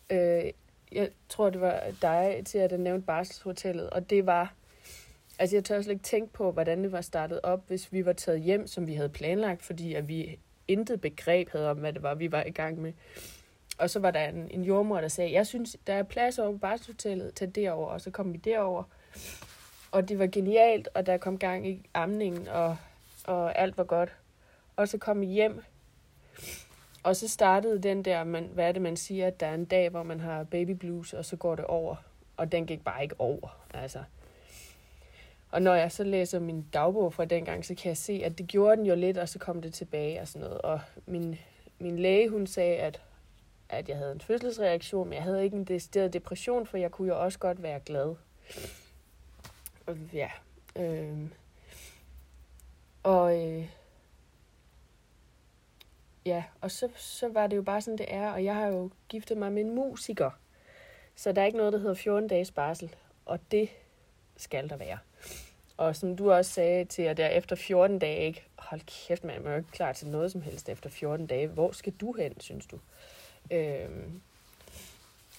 øh, 0.10 0.44
jeg 0.92 1.10
tror 1.30 1.50
det 1.50 1.62
var 1.62 1.84
dig 2.02 2.42
til 2.46 2.58
at 2.58 2.80
nævnte 2.80 3.06
barselshotellet, 3.06 3.90
og 3.90 4.10
det 4.10 4.26
var, 4.26 4.54
Altså, 5.42 5.56
jeg 5.56 5.66
tør 5.66 5.82
slet 5.82 5.94
ikke 5.94 6.04
tænke 6.04 6.34
på, 6.34 6.52
hvordan 6.52 6.84
det 6.84 6.92
var 6.92 7.02
startet 7.02 7.40
op, 7.44 7.68
hvis 7.68 7.94
vi 7.94 8.06
var 8.06 8.14
taget 8.14 8.42
hjem, 8.42 8.68
som 8.68 8.88
vi 8.88 8.94
havde 8.94 9.10
planlagt, 9.10 9.64
fordi 9.64 9.94
at 9.94 10.08
vi 10.08 10.40
intet 10.70 11.02
begreb 11.02 11.50
havde 11.50 11.72
om, 11.72 11.78
hvad 11.78 11.94
det 11.94 12.04
var, 12.04 12.16
vi 12.16 12.32
var 12.32 12.44
i 12.44 12.52
gang 12.52 12.82
med. 12.82 12.94
Og 13.78 13.90
så 13.90 14.00
var 14.00 14.12
der 14.12 14.30
en, 14.30 14.48
en 14.52 14.64
jordmor, 14.64 15.02
der 15.02 15.08
sagde, 15.08 15.34
jeg 15.34 15.48
synes, 15.48 15.78
der 15.88 15.94
er 15.94 16.04
plads 16.04 16.40
over 16.40 16.52
på 16.52 16.58
barselshotellet, 16.58 17.34
tag 17.34 17.52
derover, 17.56 17.88
og 17.88 18.02
så 18.02 18.12
kom 18.12 18.34
vi 18.34 18.38
derover. 18.38 18.84
Og 19.92 20.10
det 20.10 20.20
var 20.20 20.28
genialt, 20.28 20.90
og 20.94 21.06
der 21.06 21.18
kom 21.18 21.38
gang 21.38 21.68
i 21.68 21.90
amningen, 21.94 22.48
og, 22.48 22.78
og 23.26 23.60
alt 23.60 23.78
var 23.78 23.84
godt. 23.84 24.16
Og 24.76 24.88
så 24.88 24.98
kom 24.98 25.22
vi 25.22 25.26
hjem, 25.26 25.64
og 27.04 27.16
så 27.16 27.28
startede 27.28 27.84
den 27.84 28.06
der, 28.06 28.24
man, 28.24 28.50
hvad 28.54 28.68
er 28.68 28.72
det, 28.72 28.82
man 28.82 28.98
siger, 28.98 29.28
at 29.28 29.40
der 29.40 29.48
er 29.48 29.54
en 29.54 29.66
dag, 29.66 29.90
hvor 29.90 30.04
man 30.04 30.20
har 30.20 30.44
baby 30.44 30.72
blues, 30.72 31.14
og 31.14 31.26
så 31.26 31.36
går 31.36 31.56
det 31.56 31.66
over. 31.66 31.96
Og 32.38 32.52
den 32.52 32.66
gik 32.66 32.84
bare 32.84 33.04
ikke 33.04 33.16
over, 33.20 33.58
altså. 33.74 34.04
Og 35.52 35.62
når 35.62 35.76
jeg 35.76 35.92
så 35.92 36.04
læser 36.04 36.40
min 36.40 36.62
dagbog 36.74 37.14
fra 37.14 37.26
dengang, 37.26 37.66
så 37.66 37.76
kan 37.76 37.90
jeg 37.90 37.98
se, 37.98 38.22
at 38.26 38.38
det 38.38 38.48
gjorde 38.48 38.78
den 38.78 38.86
jo 38.86 38.96
lidt, 38.96 39.18
og 39.18 39.30
så 39.30 39.40
kom 39.40 39.62
det 39.62 39.74
tilbage 39.74 40.22
og 40.22 40.28
sådan 40.28 40.48
noget. 40.48 40.62
Og 40.62 40.80
min, 41.06 41.40
min 41.80 42.00
læge, 42.00 42.30
hun 42.30 42.48
sagde, 42.48 42.78
at, 42.78 43.02
at 43.70 43.90
jeg 43.90 43.98
havde 43.98 44.12
en 44.12 44.22
fødselsreaktion, 44.22 45.10
men 45.10 45.14
jeg 45.14 45.24
havde 45.24 45.44
ikke 45.44 45.58
en 45.58 45.64
decideret 45.64 46.14
depression, 46.14 46.66
for 46.66 46.78
jeg 46.78 46.92
kunne 46.92 47.08
jo 47.08 47.24
også 47.24 47.40
godt 47.40 47.64
være 47.64 47.80
glad. 47.80 48.16
Og 49.86 49.98
ja. 50.14 50.30
Øh, 50.76 51.18
og 53.04 53.48
øh, 53.48 53.70
ja, 56.26 56.44
og 56.62 56.72
så, 56.72 56.90
så 56.96 57.28
var 57.28 57.48
det 57.48 57.58
jo 57.58 57.62
bare 57.62 57.82
sådan, 57.82 57.98
det 57.98 58.14
er. 58.14 58.32
Og 58.32 58.44
jeg 58.44 58.56
har 58.56 58.68
jo 58.68 58.90
giftet 59.10 59.38
mig 59.38 59.52
med 59.52 59.62
en 59.62 59.76
musiker. 59.76 60.32
Så 61.16 61.32
der 61.32 61.42
er 61.42 61.46
ikke 61.46 61.58
noget, 61.58 61.74
der 61.74 61.80
hedder 61.80 61.94
14 61.94 62.30
dages 62.30 62.52
barsel. 62.52 62.96
Og 63.26 63.40
det 63.52 63.70
skal 64.38 64.70
der 64.70 64.78
være. 64.78 64.98
Og 65.80 65.96
som 65.96 66.16
du 66.16 66.32
også 66.32 66.52
sagde 66.52 66.86
til 66.86 67.02
at 67.02 67.18
der 67.18 67.28
efter 67.28 67.56
14 67.56 68.00
dage, 68.00 68.26
ikke? 68.26 68.48
hold 68.58 68.82
kæft, 68.82 69.24
man 69.24 69.46
er 69.46 69.52
jo 69.52 69.58
ikke 69.58 69.72
klar 69.72 69.94
til 69.94 70.08
noget 70.08 70.32
som 70.32 70.42
helst 70.42 70.70
efter 70.70 70.90
14 70.90 71.28
dage. 71.28 71.48
Hvor 71.48 71.72
skal 71.72 71.94
du 71.94 72.14
hen, 72.14 72.40
synes 72.40 72.66
du? 72.66 72.80
Øhm, 73.52 74.22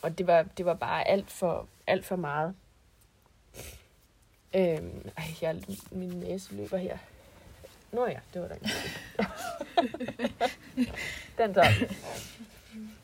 og 0.03 0.19
det 0.19 0.27
var, 0.27 0.43
det 0.43 0.67
var 0.67 0.75
bare 0.75 1.09
alt 1.09 1.31
for, 1.31 1.69
alt 1.87 2.05
for 2.05 2.17
meget. 2.17 2.55
Øhm, 4.55 5.11
ej, 5.17 5.25
jeg, 5.43 5.63
min 5.91 6.09
næse 6.09 6.55
løber 6.55 6.77
her. 6.77 6.99
Nå 7.93 8.07
ja, 8.07 8.19
det 8.35 8.43
var 8.43 8.49
da 8.49 8.55
ikke 8.55 8.69
Den 11.39 11.55
tager 11.55 11.95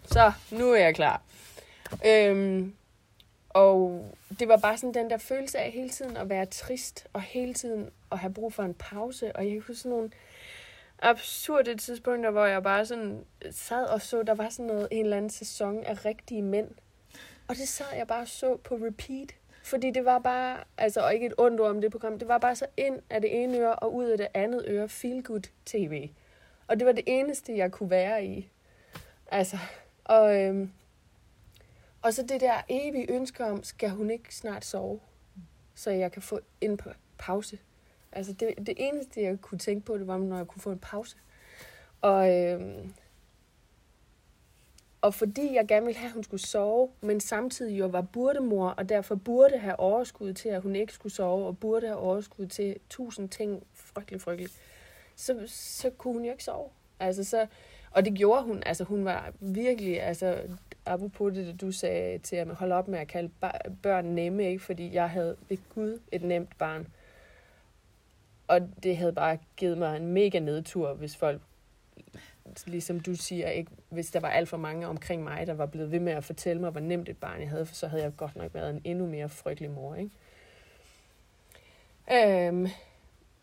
Så, 0.04 0.32
nu 0.50 0.72
er 0.72 0.76
jeg 0.76 0.94
klar. 0.94 1.22
Øhm, 2.06 2.74
og 3.56 4.04
det 4.38 4.48
var 4.48 4.56
bare 4.56 4.78
sådan 4.78 4.94
den 4.94 5.10
der 5.10 5.16
følelse 5.16 5.58
af 5.58 5.70
hele 5.70 5.88
tiden 5.88 6.16
at 6.16 6.28
være 6.28 6.46
trist, 6.46 7.06
og 7.12 7.20
hele 7.22 7.54
tiden 7.54 7.90
at 8.12 8.18
have 8.18 8.32
brug 8.32 8.52
for 8.52 8.62
en 8.62 8.74
pause. 8.74 9.36
Og 9.36 9.44
jeg 9.44 9.52
kan 9.52 9.60
huske 9.60 9.74
sådan 9.74 9.90
nogle 9.90 10.10
absurde 10.98 11.76
tidspunkter, 11.76 12.30
hvor 12.30 12.46
jeg 12.46 12.62
bare 12.62 12.86
sådan 12.86 13.24
sad 13.50 13.86
og 13.86 14.02
så, 14.02 14.22
der 14.22 14.34
var 14.34 14.48
sådan 14.48 14.66
noget, 14.66 14.88
en 14.90 15.04
eller 15.04 15.16
anden 15.16 15.30
sæson 15.30 15.84
af 15.84 16.04
rigtige 16.04 16.42
mænd. 16.42 16.68
Og 17.48 17.56
det 17.56 17.68
sad 17.68 17.86
jeg 17.96 18.06
bare 18.06 18.20
og 18.20 18.28
så 18.28 18.56
på 18.56 18.74
repeat. 18.74 19.34
Fordi 19.64 19.90
det 19.90 20.04
var 20.04 20.18
bare, 20.18 20.58
altså, 20.78 21.00
og 21.00 21.14
ikke 21.14 21.26
et 21.26 21.34
ondt 21.38 21.60
ord 21.60 21.70
om 21.70 21.80
det 21.80 21.92
program, 21.92 22.18
det 22.18 22.28
var 22.28 22.38
bare 22.38 22.56
så 22.56 22.66
ind 22.76 22.98
af 23.10 23.20
det 23.20 23.42
ene 23.42 23.58
øre 23.58 23.74
og 23.74 23.94
ud 23.94 24.04
af 24.04 24.18
det 24.18 24.28
andet 24.34 24.64
øre, 24.68 24.88
feel 24.88 25.22
good 25.22 25.42
tv. 25.66 26.10
Og 26.68 26.78
det 26.78 26.86
var 26.86 26.92
det 26.92 27.04
eneste, 27.06 27.56
jeg 27.56 27.72
kunne 27.72 27.90
være 27.90 28.26
i. 28.26 28.50
Altså, 29.30 29.58
og, 30.04 30.42
øhm, 30.42 30.72
og 32.02 32.14
så 32.14 32.22
det 32.22 32.40
der 32.40 32.62
evige 32.68 33.10
ønske 33.10 33.44
om, 33.44 33.62
skal 33.62 33.90
hun 33.90 34.10
ikke 34.10 34.34
snart 34.34 34.64
sove, 34.64 35.00
så 35.74 35.90
jeg 35.90 36.12
kan 36.12 36.22
få 36.22 36.40
en 36.60 36.80
pause. 37.18 37.58
Altså 38.12 38.32
det, 38.32 38.54
det 38.66 38.74
eneste, 38.76 39.22
jeg 39.22 39.40
kunne 39.40 39.58
tænke 39.58 39.86
på, 39.86 39.98
det 39.98 40.06
var, 40.06 40.18
når 40.18 40.36
jeg 40.36 40.46
kunne 40.46 40.62
få 40.62 40.70
en 40.70 40.78
pause. 40.78 41.16
Og, 42.00 42.34
øhm, 42.34 42.92
og 45.00 45.14
fordi 45.14 45.54
jeg 45.54 45.66
gerne 45.66 45.86
ville 45.86 45.98
have, 45.98 46.08
at 46.08 46.12
hun 46.12 46.24
skulle 46.24 46.40
sove, 46.40 46.90
men 47.00 47.20
samtidig 47.20 47.78
jo 47.78 47.86
var 47.86 48.00
burdemor, 48.00 48.68
og 48.68 48.88
derfor 48.88 49.14
burde 49.14 49.58
have 49.58 49.80
overskud 49.80 50.32
til, 50.32 50.48
at 50.48 50.62
hun 50.62 50.76
ikke 50.76 50.92
skulle 50.92 51.12
sove, 51.12 51.46
og 51.46 51.58
burde 51.58 51.86
have 51.86 51.98
overskud 51.98 52.46
til 52.46 52.76
tusind 52.90 53.28
ting, 53.28 53.66
frygtelig, 53.74 54.20
frygtelig, 54.20 54.50
så, 55.16 55.42
så 55.46 55.90
kunne 55.90 56.14
hun 56.14 56.24
jo 56.24 56.30
ikke 56.30 56.44
sove. 56.44 56.68
Altså, 57.00 57.24
så, 57.24 57.46
og 57.90 58.04
det 58.04 58.14
gjorde 58.14 58.42
hun. 58.42 58.62
Altså, 58.66 58.84
hun 58.84 59.04
var 59.04 59.32
virkelig, 59.40 60.02
altså, 60.02 60.38
apropos 60.86 61.34
det, 61.34 61.60
du 61.60 61.72
sagde 61.72 62.18
til 62.18 62.36
at 62.36 62.48
holde 62.48 62.74
op 62.74 62.88
med 62.88 62.98
at 62.98 63.08
kalde 63.08 63.30
børn 63.82 64.04
nemme, 64.04 64.44
ikke? 64.44 64.62
fordi 64.62 64.94
jeg 64.94 65.10
havde 65.10 65.36
ved 65.48 65.58
Gud 65.74 66.00
et 66.12 66.22
nemt 66.22 66.58
barn. 66.58 66.86
Og 68.48 68.60
det 68.82 68.96
havde 68.96 69.12
bare 69.12 69.38
givet 69.56 69.78
mig 69.78 69.96
en 69.96 70.06
mega 70.06 70.38
nedtur, 70.38 70.94
hvis 70.94 71.16
folk 71.16 71.40
ligesom 72.66 73.00
du 73.00 73.14
siger, 73.14 73.48
ikke, 73.48 73.70
hvis 73.88 74.10
der 74.10 74.20
var 74.20 74.28
alt 74.28 74.48
for 74.48 74.56
mange 74.56 74.86
omkring 74.86 75.22
mig, 75.22 75.46
der 75.46 75.54
var 75.54 75.66
blevet 75.66 75.90
ved 75.90 76.00
med 76.00 76.12
at 76.12 76.24
fortælle 76.24 76.60
mig, 76.60 76.70
hvor 76.70 76.80
nemt 76.80 77.08
et 77.08 77.16
barn 77.16 77.40
jeg 77.40 77.48
havde, 77.48 77.66
for 77.66 77.74
så 77.74 77.86
havde 77.86 78.02
jeg 78.02 78.16
godt 78.16 78.36
nok 78.36 78.54
været 78.54 78.70
en 78.70 78.80
endnu 78.84 79.06
mere 79.06 79.28
frygtelig 79.28 79.70
mor. 79.70 79.94
Ikke? 79.94 80.10
Øhm, 82.46 82.66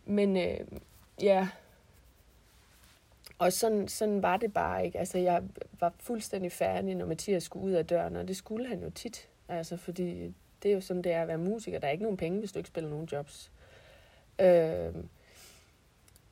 men 0.05 0.37
øh, 0.37 0.57
ja, 1.21 1.47
og 3.43 3.53
sådan, 3.53 3.87
sådan 3.87 4.21
var 4.21 4.37
det 4.37 4.53
bare 4.53 4.85
ikke. 4.85 4.99
Altså, 4.99 5.17
jeg 5.17 5.43
var 5.79 5.93
fuldstændig 5.99 6.51
færdig, 6.51 6.95
når 6.95 7.05
Mathias 7.05 7.43
skulle 7.43 7.65
ud 7.65 7.71
af 7.71 7.85
døren, 7.85 8.15
og 8.15 8.27
det 8.27 8.37
skulle 8.37 8.67
han 8.67 8.83
jo 8.83 8.89
tit. 8.89 9.29
Altså, 9.49 9.77
fordi 9.77 10.33
det 10.63 10.71
er 10.71 10.75
jo 10.75 10.81
sådan, 10.81 11.01
det 11.01 11.11
er 11.11 11.21
at 11.21 11.27
være 11.27 11.37
musiker. 11.37 11.79
Der 11.79 11.87
er 11.87 11.91
ikke 11.91 12.03
nogen 12.03 12.17
penge, 12.17 12.39
hvis 12.39 12.51
du 12.51 12.59
ikke 12.59 12.67
spiller 12.67 12.89
nogen 12.89 13.09
jobs. 13.11 13.51
Øh, 14.39 14.93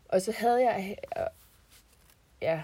og 0.09 0.21
så 0.21 0.31
havde 0.37 0.63
jeg 0.63 0.97
ja, 2.41 2.61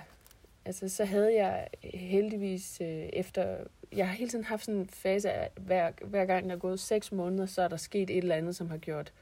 altså 0.65 0.89
så 0.89 1.05
havde 1.05 1.35
jeg 1.35 1.67
heldigvis 1.83 2.81
øh, 2.81 3.09
efter, 3.13 3.57
jeg 3.95 4.07
har 4.07 4.15
hele 4.15 4.29
tiden 4.29 4.45
haft 4.45 4.65
sådan 4.65 4.79
en 4.79 4.87
fase 4.87 5.31
af, 5.31 5.49
hver, 5.55 5.91
hver 6.05 6.25
gang 6.25 6.49
der 6.49 6.55
er 6.55 6.59
gået 6.59 6.79
seks 6.79 7.11
måneder, 7.11 7.45
så 7.45 7.61
er 7.61 7.67
der 7.67 7.77
sket 7.77 8.09
et 8.09 8.17
eller 8.17 8.35
andet, 8.35 8.55
som 8.55 8.69
har 8.69 8.77
gjort, 8.77 9.13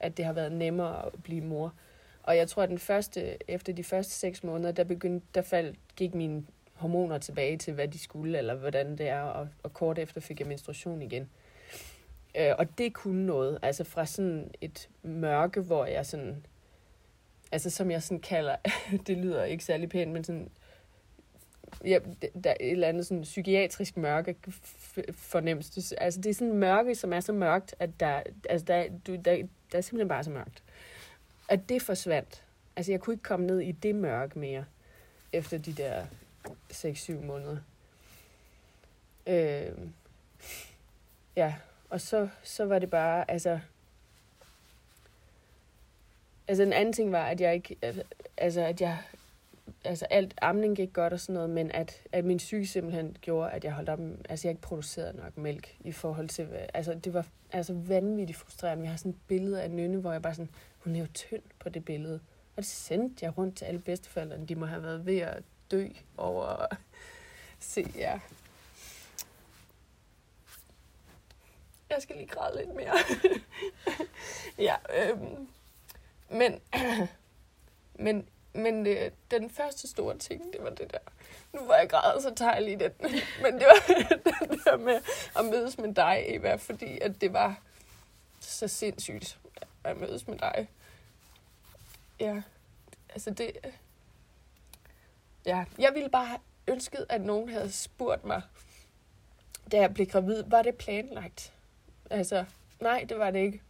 at 0.00 0.16
det 0.16 0.24
har 0.24 0.32
været 0.32 0.52
nemmere 0.52 1.06
at 1.06 1.12
blive 1.22 1.40
mor. 1.40 1.74
Og 2.22 2.36
jeg 2.36 2.48
tror, 2.48 2.62
at 2.62 2.68
den 2.68 2.78
første, 2.78 3.50
efter 3.50 3.72
de 3.72 3.84
første 3.84 4.12
seks 4.12 4.44
måneder, 4.44 4.72
der 4.72 4.84
begyndte, 4.84 5.26
der 5.34 5.42
faldt, 5.42 5.78
gik 5.96 6.14
mine 6.14 6.46
hormoner 6.74 7.18
tilbage 7.18 7.56
til, 7.56 7.74
hvad 7.74 7.88
de 7.88 7.98
skulle, 7.98 8.38
eller 8.38 8.54
hvordan 8.54 8.98
det 8.98 9.08
er, 9.08 9.22
og, 9.22 9.48
og 9.62 9.74
kort 9.74 9.98
efter 9.98 10.20
fik 10.20 10.40
jeg 10.40 10.48
menstruation 10.48 11.02
igen. 11.02 11.30
Øh, 12.34 12.52
og 12.58 12.78
det 12.78 12.94
kunne 12.94 13.26
noget, 13.26 13.58
altså 13.62 13.84
fra 13.84 14.06
sådan 14.06 14.50
et 14.60 14.88
mørke, 15.02 15.60
hvor 15.60 15.86
jeg 15.86 16.06
sådan 16.06 16.46
altså 17.52 17.70
som 17.70 17.90
jeg 17.90 18.02
sådan 18.02 18.20
kalder, 18.20 18.56
det 19.06 19.16
lyder 19.16 19.44
ikke 19.44 19.64
særlig 19.64 19.88
pænt, 19.88 20.12
men 20.12 20.24
sådan, 20.24 20.50
ja, 21.84 21.98
der 22.44 22.50
er 22.50 22.56
et 22.60 22.72
eller 22.72 22.88
andet 22.88 23.06
sådan 23.06 23.22
psykiatrisk 23.22 23.96
mørke 23.96 24.36
fornemmelse. 25.12 26.02
Altså 26.02 26.20
det 26.20 26.30
er 26.30 26.34
sådan 26.34 26.54
mørke, 26.54 26.94
som 26.94 27.12
er 27.12 27.20
så 27.20 27.32
mørkt, 27.32 27.74
at 27.78 27.90
der, 28.00 28.22
altså 28.48 28.64
der, 28.64 28.84
du, 29.06 29.14
der, 29.14 29.36
der 29.72 29.78
er 29.78 29.80
simpelthen 29.80 30.08
bare 30.08 30.24
så 30.24 30.30
mørkt. 30.30 30.62
At 31.50 31.68
det 31.68 31.82
forsvandt. 31.82 32.44
Altså 32.76 32.92
jeg 32.92 33.00
kunne 33.00 33.14
ikke 33.14 33.22
komme 33.22 33.46
ned 33.46 33.60
i 33.60 33.72
det 33.72 33.94
mørke 33.94 34.38
mere, 34.38 34.64
efter 35.32 35.58
de 35.58 35.72
der 35.72 36.06
6-7 36.72 37.12
måneder. 37.12 37.56
Øh, 39.26 39.72
ja, 41.36 41.54
og 41.90 42.00
så, 42.00 42.28
så 42.42 42.64
var 42.64 42.78
det 42.78 42.90
bare, 42.90 43.30
altså, 43.30 43.60
Altså 46.50 46.62
en 46.62 46.72
anden 46.72 46.92
ting 46.92 47.12
var, 47.12 47.24
at 47.24 47.40
jeg 47.40 47.54
ikke, 47.54 47.76
altså 48.36 48.60
at 48.60 48.80
jeg, 48.80 48.98
altså 49.84 50.04
alt 50.04 50.34
amning 50.42 50.76
gik 50.76 50.92
godt 50.92 51.12
og 51.12 51.20
sådan 51.20 51.34
noget, 51.34 51.50
men 51.50 51.70
at, 51.70 52.02
at 52.12 52.24
min 52.24 52.38
syge 52.38 52.66
simpelthen 52.66 53.16
gjorde, 53.20 53.50
at 53.50 53.64
jeg 53.64 53.72
holdt 53.72 53.88
op, 53.88 53.98
altså 54.28 54.48
jeg 54.48 54.52
ikke 54.52 54.62
producerede 54.62 55.16
nok 55.16 55.36
mælk 55.36 55.76
i 55.84 55.92
forhold 55.92 56.28
til, 56.28 56.48
altså 56.74 56.94
det 56.94 57.14
var 57.14 57.26
altså 57.52 57.74
vanvittigt 57.74 58.38
frustrerende. 58.38 58.84
Jeg 58.84 58.92
har 58.92 58.96
sådan 58.96 59.12
et 59.12 59.18
billede 59.28 59.62
af 59.62 59.70
Nynne, 59.70 59.98
hvor 59.98 60.12
jeg 60.12 60.22
bare 60.22 60.34
sådan, 60.34 60.50
hun 60.80 60.96
er 60.96 61.00
jo 61.00 61.06
tynd 61.14 61.42
på 61.58 61.68
det 61.68 61.84
billede. 61.84 62.20
Og 62.56 62.62
det 62.62 62.66
sendte 62.66 63.24
jeg 63.24 63.38
rundt 63.38 63.56
til 63.56 63.64
alle 63.64 63.80
bedsteforældrene. 63.80 64.46
De 64.46 64.54
må 64.54 64.66
have 64.66 64.82
været 64.82 65.06
ved 65.06 65.18
at 65.18 65.42
dø 65.70 65.88
over 66.16 66.44
at 66.46 66.76
se 67.58 67.92
jer. 67.96 68.00
Ja. 68.00 68.20
Jeg 71.90 72.02
skal 72.02 72.16
lige 72.16 72.28
græde 72.28 72.56
lidt 72.56 72.74
mere. 72.74 72.94
ja, 74.68 74.74
øhm, 74.96 75.48
men, 76.30 76.60
men, 78.04 78.28
men 78.52 78.84
det, 78.84 78.98
øh, 78.98 79.10
den 79.30 79.50
første 79.50 79.88
store 79.88 80.18
ting, 80.18 80.52
det 80.52 80.62
var 80.62 80.70
det 80.70 80.92
der. 80.92 80.98
Nu 81.52 81.64
var 81.64 81.76
jeg 81.76 81.88
grædet, 81.88 82.22
så 82.22 82.34
tager 82.34 82.52
jeg 82.52 82.62
lige 82.62 82.78
den. 82.78 82.92
Men 83.42 83.54
det 83.54 83.66
var 83.66 83.94
det 84.54 84.64
der 84.64 84.76
med 84.76 85.00
at 85.38 85.44
mødes 85.44 85.78
med 85.78 85.94
dig, 85.94 86.24
Eva, 86.26 86.54
fordi 86.54 86.98
at 86.98 87.20
det 87.20 87.32
var 87.32 87.62
så 88.40 88.68
sindssygt 88.68 89.39
at 89.84 89.96
mødes 89.96 90.26
med 90.26 90.38
dig. 90.38 90.68
Ja, 92.20 92.42
altså 93.08 93.30
det... 93.30 93.52
Ja, 95.46 95.64
jeg 95.78 95.94
ville 95.94 96.10
bare 96.10 96.26
have 96.26 96.40
ønsket, 96.68 97.06
at 97.08 97.20
nogen 97.20 97.48
havde 97.48 97.72
spurgt 97.72 98.24
mig, 98.24 98.42
da 99.72 99.80
jeg 99.80 99.94
blev 99.94 100.06
gravid, 100.06 100.44
var 100.46 100.62
det 100.62 100.74
planlagt? 100.74 101.52
Altså, 102.10 102.44
nej, 102.80 103.06
det 103.08 103.18
var 103.18 103.30
det 103.30 103.38
ikke. 103.38 103.62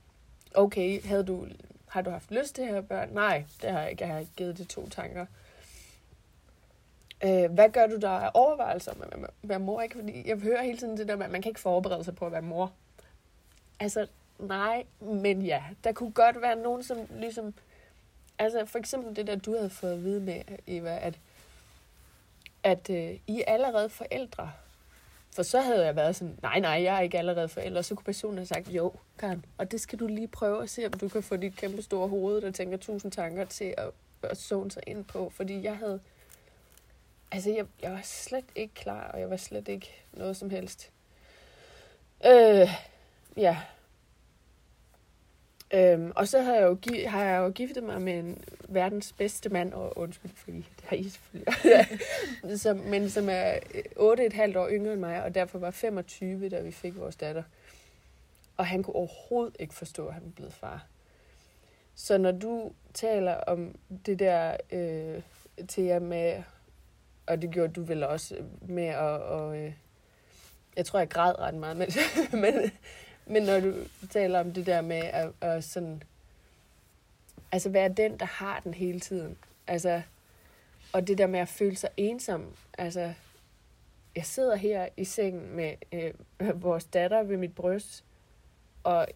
okay, 0.54 1.02
havde 1.02 1.24
du, 1.24 1.46
har 1.88 2.02
du 2.02 2.10
haft 2.10 2.30
lyst 2.30 2.54
til 2.54 2.62
at 2.62 2.68
have 2.68 2.82
børn? 2.82 3.08
Nej, 3.12 3.44
det 3.62 3.70
har 3.70 3.80
jeg 3.80 3.90
ikke. 3.90 4.04
Jeg 4.04 4.12
har 4.12 4.20
ikke 4.20 4.32
givet 4.36 4.58
det 4.58 4.68
to 4.68 4.88
tanker. 4.88 5.26
Øh, 7.24 7.52
hvad 7.52 7.70
gør 7.70 7.86
du 7.86 7.96
der 7.96 8.10
af 8.10 8.30
overvejelser 8.34 8.92
om 8.92 9.02
at 9.02 9.30
være 9.42 9.58
mor? 9.58 9.82
Ikke? 9.82 9.94
Fordi 9.94 10.28
jeg 10.28 10.36
hører 10.36 10.62
hele 10.62 10.78
tiden 10.78 10.96
det 10.96 11.08
der 11.08 11.16
med, 11.16 11.24
at 11.24 11.32
man 11.32 11.42
kan 11.42 11.50
ikke 11.50 11.60
forberede 11.60 12.04
sig 12.04 12.16
på 12.16 12.26
at 12.26 12.32
være 12.32 12.42
mor. 12.42 12.72
Altså, 13.80 14.06
nej, 14.40 14.84
men 15.00 15.42
ja. 15.42 15.62
Der 15.84 15.92
kunne 15.92 16.12
godt 16.12 16.42
være 16.42 16.56
nogen, 16.56 16.82
som 16.82 16.98
ligesom... 17.18 17.54
Altså, 18.38 18.64
for 18.66 18.78
eksempel 18.78 19.16
det 19.16 19.26
der, 19.26 19.36
du 19.36 19.56
havde 19.56 19.70
fået 19.70 19.92
at 19.92 20.04
vide 20.04 20.20
med, 20.20 20.42
Eva, 20.66 20.98
at, 20.98 21.18
at 22.62 22.90
øh, 22.90 23.18
I 23.26 23.42
er 23.46 23.52
allerede 23.52 23.88
forældre. 23.88 24.52
For 25.34 25.42
så 25.42 25.60
havde 25.60 25.86
jeg 25.86 25.96
været 25.96 26.16
sådan, 26.16 26.38
nej, 26.42 26.60
nej, 26.60 26.82
jeg 26.82 26.96
er 26.96 27.00
ikke 27.00 27.18
allerede 27.18 27.48
forældre. 27.48 27.82
Så 27.82 27.94
kunne 27.94 28.04
personen 28.04 28.38
have 28.38 28.46
sagt, 28.46 28.68
jo, 28.68 28.92
Karen, 29.18 29.44
og 29.58 29.72
det 29.72 29.80
skal 29.80 29.98
du 29.98 30.06
lige 30.06 30.28
prøve 30.28 30.62
at 30.62 30.70
se, 30.70 30.86
om 30.86 30.92
du 30.92 31.08
kan 31.08 31.22
få 31.22 31.36
dit 31.36 31.56
kæmpe 31.56 31.82
store 31.82 32.08
hoved, 32.08 32.40
der 32.40 32.50
tænker 32.50 32.76
tusind 32.76 33.12
tanker 33.12 33.44
til 33.44 33.74
at, 33.78 33.90
at 34.22 34.36
zone 34.36 34.70
sig 34.70 34.82
ind 34.86 35.04
på. 35.04 35.32
Fordi 35.36 35.62
jeg 35.62 35.76
havde 35.76 36.00
Altså, 37.32 37.50
jeg, 37.50 37.66
jeg 37.82 37.92
var 37.92 38.00
slet 38.04 38.44
ikke 38.54 38.74
klar, 38.74 39.10
og 39.10 39.20
jeg 39.20 39.30
var 39.30 39.36
slet 39.36 39.68
ikke 39.68 39.94
noget 40.12 40.36
som 40.36 40.50
helst. 40.50 40.90
Øh, 42.26 42.68
ja. 43.36 43.58
Øhm, 45.74 46.12
og 46.16 46.28
så 46.28 46.42
har 46.42 46.54
jeg, 46.54 46.62
jo, 46.62 46.78
har 47.08 47.24
jeg 47.24 47.38
jo 47.38 47.50
giftet 47.50 47.82
mig 47.82 48.02
med 48.02 48.18
en 48.18 48.44
verdens 48.68 49.12
bedste 49.12 49.48
mand, 49.48 49.72
og 49.72 49.98
undskyld, 49.98 50.30
fordi 50.34 50.56
det 50.56 50.84
har 50.84 50.96
I 50.96 51.08
selvfølgelig. 51.08 52.58
som, 52.60 52.76
men 52.76 53.10
som 53.10 53.28
er 53.28 53.54
øh, 53.74 53.82
8,5 54.52 54.58
år 54.58 54.68
yngre 54.70 54.92
end 54.92 55.00
mig, 55.00 55.22
og 55.22 55.34
derfor 55.34 55.58
var 55.58 55.70
25, 55.70 56.48
da 56.48 56.60
vi 56.60 56.70
fik 56.70 56.96
vores 56.96 57.16
datter. 57.16 57.42
Og 58.56 58.66
han 58.66 58.82
kunne 58.82 58.96
overhovedet 58.96 59.56
ikke 59.58 59.74
forstå, 59.74 60.06
at 60.06 60.14
han 60.14 60.22
var 60.24 60.30
blevet 60.30 60.52
far. 60.52 60.86
Så 61.94 62.18
når 62.18 62.32
du 62.32 62.72
taler 62.94 63.34
om 63.34 63.74
det 64.06 64.18
der 64.18 64.56
øh, 64.72 65.22
til 65.68 65.84
jer 65.84 65.98
med 65.98 66.42
og 67.30 67.42
det 67.42 67.50
gjorde 67.50 67.72
du 67.72 67.82
vel 67.82 68.02
også 68.02 68.34
øh, 68.34 68.70
med 68.70 68.86
at... 68.86 69.22
Og, 69.22 69.58
øh, 69.58 69.72
jeg 70.76 70.86
tror, 70.86 70.98
jeg 70.98 71.08
græd 71.08 71.38
ret 71.38 71.54
meget, 71.54 71.76
men, 71.76 71.88
men, 72.42 72.70
men 73.30 73.42
når 73.42 73.60
du 73.60 73.74
taler 74.10 74.40
om 74.40 74.52
det 74.52 74.66
der 74.66 74.80
med 74.80 74.96
at, 74.96 75.32
at 75.40 75.64
sådan... 75.64 76.02
Altså 77.52 77.70
være 77.70 77.88
den, 77.88 78.18
der 78.18 78.26
har 78.26 78.60
den 78.60 78.74
hele 78.74 79.00
tiden. 79.00 79.38
Altså, 79.66 80.02
og 80.92 81.06
det 81.06 81.18
der 81.18 81.26
med 81.26 81.40
at 81.40 81.48
føle 81.48 81.76
sig 81.76 81.90
ensom. 81.96 82.56
Altså, 82.78 83.12
jeg 84.16 84.24
sidder 84.24 84.56
her 84.56 84.88
i 84.96 85.04
sengen 85.04 85.56
med 85.56 85.74
øh, 85.92 86.12
vores 86.62 86.84
datter 86.84 87.22
ved 87.22 87.36
mit 87.36 87.54
bryst, 87.54 88.04
og 88.84 89.06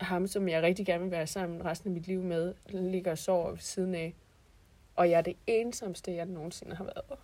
ham, 0.00 0.26
som 0.26 0.48
jeg 0.48 0.62
rigtig 0.62 0.86
gerne 0.86 1.02
vil 1.02 1.10
være 1.10 1.26
sammen 1.26 1.64
resten 1.64 1.88
af 1.88 1.94
mit 1.94 2.06
liv 2.06 2.22
med, 2.22 2.54
ligger 2.68 3.10
og 3.10 3.18
sover 3.18 3.50
ved 3.50 3.58
siden 3.58 3.94
af. 3.94 4.14
Og 4.96 5.10
jeg 5.10 5.18
er 5.18 5.22
det 5.22 5.36
ensomste, 5.46 6.14
jeg 6.14 6.26
nogensinde 6.26 6.76
har 6.76 6.84
været. 6.84 7.18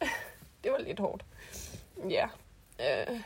Det 0.64 0.72
var 0.72 0.78
lidt 0.78 0.98
hårdt. 0.98 1.24
Ja. 2.08 2.26
Øh. 2.80 3.20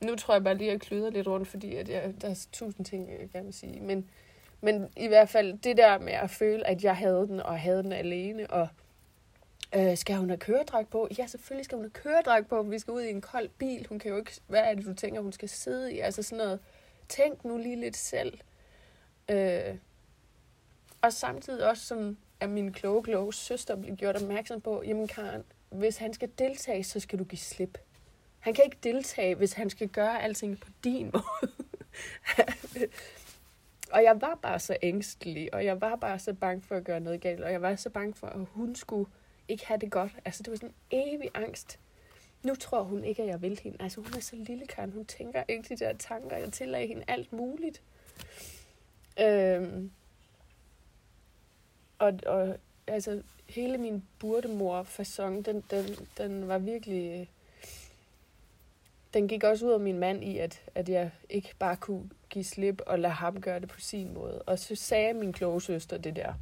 Nu 0.00 0.16
tror 0.16 0.34
jeg 0.34 0.44
bare 0.44 0.54
lige, 0.54 0.68
at 0.68 0.72
jeg 0.72 0.80
kløder 0.80 1.10
lidt 1.10 1.26
rundt, 1.26 1.48
fordi 1.48 1.74
at 1.74 1.88
jeg, 1.88 2.14
der 2.20 2.30
er 2.30 2.46
tusind 2.52 2.86
ting, 2.86 3.10
jeg 3.10 3.28
gerne 3.32 3.44
vil 3.44 3.54
sige. 3.54 3.80
Men, 3.80 4.10
men 4.60 4.88
i 4.96 5.06
hvert 5.06 5.28
fald 5.28 5.58
det 5.58 5.76
der 5.76 5.98
med 5.98 6.12
at 6.12 6.30
føle, 6.30 6.66
at 6.66 6.84
jeg 6.84 6.96
havde 6.96 7.26
den, 7.26 7.40
og 7.40 7.60
havde 7.60 7.82
den 7.82 7.92
alene, 7.92 8.50
og 8.50 8.68
øh, 9.76 9.96
skal 9.96 10.16
hun 10.16 10.30
have 10.30 10.38
køredrag 10.38 10.88
på? 10.88 11.08
Ja, 11.18 11.26
selvfølgelig 11.26 11.64
skal 11.64 11.76
hun 11.76 11.84
have 11.84 11.90
køredrag 11.90 12.46
på. 12.46 12.62
Vi 12.62 12.78
skal 12.78 12.92
ud 12.92 13.02
i 13.02 13.10
en 13.10 13.20
kold 13.20 13.48
bil. 13.48 13.86
Hun 13.88 13.98
kan 13.98 14.10
jo 14.10 14.16
ikke... 14.16 14.32
Hvad 14.46 14.60
er 14.60 14.74
det, 14.74 14.86
du 14.86 14.94
tænker, 14.94 15.20
hun 15.20 15.32
skal 15.32 15.48
sidde 15.48 15.94
i? 15.94 15.98
Altså 15.98 16.22
sådan 16.22 16.44
noget. 16.44 16.60
Tænk 17.08 17.44
nu 17.44 17.58
lige 17.58 17.80
lidt 17.80 17.96
selv. 17.96 18.38
Øh, 19.28 19.76
og 21.02 21.12
samtidig 21.12 21.68
også 21.68 21.86
som 21.86 22.16
at 22.40 22.50
min 22.50 22.72
kloge, 22.72 23.02
kloge 23.02 23.34
søster 23.34 23.76
blev 23.76 23.96
gjort 23.96 24.22
opmærksom 24.22 24.60
på, 24.60 24.82
jamen 24.86 25.08
Karen, 25.08 25.44
hvis 25.70 25.96
han 25.96 26.14
skal 26.14 26.30
deltage, 26.38 26.84
så 26.84 27.00
skal 27.00 27.18
du 27.18 27.24
give 27.24 27.38
slip. 27.38 27.78
Han 28.38 28.54
kan 28.54 28.64
ikke 28.64 28.78
deltage, 28.82 29.34
hvis 29.34 29.52
han 29.52 29.70
skal 29.70 29.88
gøre 29.88 30.22
alting 30.22 30.60
på 30.60 30.68
din 30.84 31.10
måde. 31.14 31.52
og 33.92 34.02
jeg 34.02 34.20
var 34.20 34.38
bare 34.42 34.58
så 34.58 34.76
ængstelig, 34.82 35.54
og 35.54 35.64
jeg 35.64 35.80
var 35.80 35.96
bare 35.96 36.18
så 36.18 36.34
bange 36.34 36.62
for 36.62 36.76
at 36.76 36.84
gøre 36.84 37.00
noget 37.00 37.20
galt, 37.20 37.44
og 37.44 37.52
jeg 37.52 37.62
var 37.62 37.76
så 37.76 37.90
bange 37.90 38.14
for, 38.14 38.26
at 38.26 38.46
hun 38.50 38.74
skulle 38.74 39.10
ikke 39.48 39.66
have 39.66 39.78
det 39.78 39.90
godt. 39.90 40.12
Altså, 40.24 40.42
det 40.42 40.50
var 40.50 40.56
sådan 40.56 40.74
en 40.90 41.14
evig 41.14 41.30
angst. 41.34 41.78
Nu 42.42 42.54
tror 42.54 42.82
hun 42.82 43.04
ikke, 43.04 43.22
at 43.22 43.28
jeg 43.28 43.42
vil 43.42 43.60
hende. 43.62 43.76
Altså, 43.80 44.00
hun 44.00 44.14
er 44.16 44.20
så 44.20 44.36
lille, 44.36 44.66
Karen. 44.66 44.92
Hun 44.92 45.04
tænker 45.04 45.42
ikke 45.48 45.68
de 45.68 45.84
der 45.84 45.92
tanker. 45.92 46.36
Jeg 46.36 46.52
tillader 46.52 46.86
hende 46.86 47.04
alt 47.08 47.32
muligt. 47.32 47.82
Øhm, 49.20 49.90
og, 51.98 52.12
og 52.26 52.56
altså, 52.86 53.22
hele 53.50 53.78
min 53.78 54.04
burdemor 54.18 54.82
fasong 54.82 55.46
den, 55.46 55.64
den, 55.70 55.84
den 56.18 56.48
var 56.48 56.58
virkelig... 56.58 57.30
Den 59.14 59.28
gik 59.28 59.44
også 59.44 59.66
ud 59.66 59.72
af 59.72 59.80
min 59.80 59.98
mand 59.98 60.24
i, 60.24 60.38
at, 60.38 60.62
at 60.74 60.88
jeg 60.88 61.10
ikke 61.30 61.54
bare 61.58 61.76
kunne 61.76 62.10
give 62.28 62.44
slip 62.44 62.82
og 62.86 62.98
lade 62.98 63.12
ham 63.12 63.40
gøre 63.40 63.60
det 63.60 63.68
på 63.68 63.80
sin 63.80 64.14
måde. 64.14 64.42
Og 64.42 64.58
så 64.58 64.74
sagde 64.74 65.14
min 65.14 65.32
kloge 65.32 65.62
søster 65.62 65.98
det 65.98 66.16
der. 66.16 66.34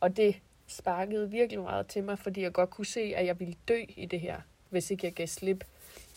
Og 0.00 0.16
det 0.16 0.36
sparkede 0.66 1.30
virkelig 1.30 1.60
meget 1.62 1.86
til 1.86 2.04
mig, 2.04 2.18
fordi 2.18 2.42
jeg 2.42 2.52
godt 2.52 2.70
kunne 2.70 2.86
se, 2.86 3.12
at 3.16 3.26
jeg 3.26 3.40
ville 3.40 3.54
dø 3.68 3.84
i 3.88 4.06
det 4.06 4.20
her, 4.20 4.40
hvis 4.70 4.90
ikke 4.90 5.06
jeg 5.06 5.14
gav 5.14 5.26
slip 5.26 5.64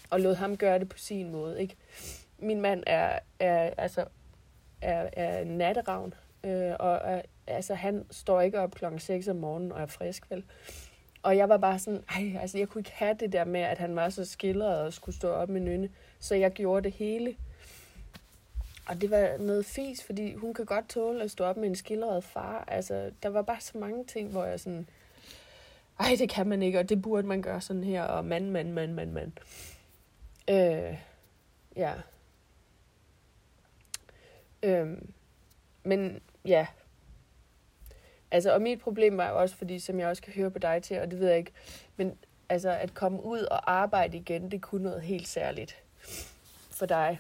og 0.10 0.19
lod 0.19 0.36
ham 0.36 0.58
gøre 0.58 0.80
det 0.80 0.89
på 0.89 0.98
sin 0.98 1.32
måde. 1.32 1.62
Ikke? 1.62 1.76
Min 2.39 2.62
mand 2.62 2.84
er, 2.88 3.19
er, 3.39 3.74
altså, 3.78 4.06
er, 4.82 5.10
er 5.13 5.43
natteravn, 5.43 6.13
øh, 6.43 6.72
og 6.80 6.96
er, 7.04 7.22
altså, 7.47 7.73
han 7.73 8.06
står 8.12 8.41
ikke 8.41 8.60
op 8.60 8.71
klokken 8.71 8.99
6 8.99 9.27
om 9.27 9.36
morgenen 9.36 9.71
og 9.71 9.82
er 9.82 9.86
frisk, 9.86 10.32
vel? 10.32 10.43
Og 11.23 11.38
jeg 11.38 11.49
var 11.49 11.58
bare 11.58 11.79
sådan, 11.79 12.03
ej, 12.10 12.41
altså 12.41 12.58
jeg 12.58 12.69
kunne 12.69 12.79
ikke 12.79 12.91
have 12.91 13.13
det 13.19 13.34
der 13.34 13.45
med, 13.45 13.62
at 13.62 13.77
han 13.77 13.95
var 13.95 14.10
så 14.10 14.25
skildret 14.25 14.82
og 14.82 14.93
skulle 14.93 15.15
stå 15.15 15.29
op 15.29 15.49
med 15.49 15.62
nynne. 15.62 15.89
Så 16.19 16.36
jeg 16.36 16.51
gjorde 16.51 16.84
det 16.84 16.91
hele. 16.91 17.36
Og 18.88 19.01
det 19.01 19.12
var 19.12 19.38
noget 19.38 19.65
fis, 19.65 20.03
fordi 20.03 20.34
hun 20.34 20.53
kan 20.53 20.65
godt 20.65 20.89
tåle 20.89 21.23
at 21.23 21.32
stå 21.32 21.43
op 21.43 21.58
med 21.58 21.69
en 21.69 21.75
skildret 21.75 22.23
far. 22.23 22.63
Altså, 22.67 23.12
der 23.23 23.29
var 23.29 23.41
bare 23.41 23.62
så 23.62 23.77
mange 23.77 24.06
ting, 24.06 24.32
hvor 24.32 24.45
jeg 24.45 24.60
sådan, 24.60 24.88
ej, 25.99 26.15
det 26.19 26.29
kan 26.29 26.47
man 26.47 26.63
ikke, 26.63 26.79
og 26.79 26.89
det 26.89 27.01
burde 27.01 27.27
man 27.27 27.41
gøre 27.41 27.62
sådan 27.62 27.84
her, 27.84 28.03
og 28.03 28.25
mand, 28.25 28.49
mand, 28.49 28.71
mand, 28.71 28.93
mand, 28.93 29.12
mand. 29.12 29.32
Øh, 30.49 30.97
ja. 31.75 31.93
Øh, 34.63 34.97
men 35.84 36.21
ja, 36.45 36.67
Altså, 38.34 38.54
og 38.54 38.62
mit 38.62 38.80
problem 38.80 39.17
var 39.17 39.30
også, 39.30 39.56
fordi 39.56 39.80
som 39.80 40.00
jeg 40.00 40.08
også 40.08 40.22
kan 40.22 40.34
høre 40.34 40.52
på 40.52 40.60
dig 40.60 40.84
til, 40.84 41.00
og 41.00 41.12
det 41.12 41.19
ved 41.19 41.28
jeg 41.28 41.38
ikke, 41.38 41.52
men 41.98 42.17
altså 42.50 42.69
at 42.69 42.93
komme 42.93 43.26
ud 43.26 43.39
og 43.39 43.72
arbejde 43.72 44.17
igen, 44.17 44.52
det 44.52 44.62
kunne 44.62 44.84
noget 44.84 45.02
helt 45.02 45.28
særligt 45.28 45.84
for 46.72 46.86
dig. 46.86 47.19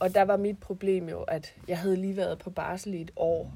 Og 0.00 0.14
der 0.14 0.22
var 0.22 0.36
mit 0.36 0.58
problem 0.58 1.08
jo, 1.08 1.22
at 1.22 1.54
jeg 1.68 1.78
havde 1.78 1.96
lige 1.96 2.16
været 2.16 2.38
på 2.38 2.50
barsel 2.50 2.94
i 2.94 3.00
et 3.00 3.10
år. 3.16 3.52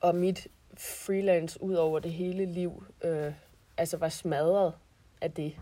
Og 0.00 0.14
mit 0.14 0.48
freelance 0.78 1.62
ud 1.62 1.74
over 1.74 1.98
det 1.98 2.12
hele 2.12 2.46
liv, 2.46 2.84
øh, 3.04 3.32
altså 3.76 3.96
var 3.96 4.08
smadret 4.08 4.72
af 5.20 5.32
det. 5.32 5.56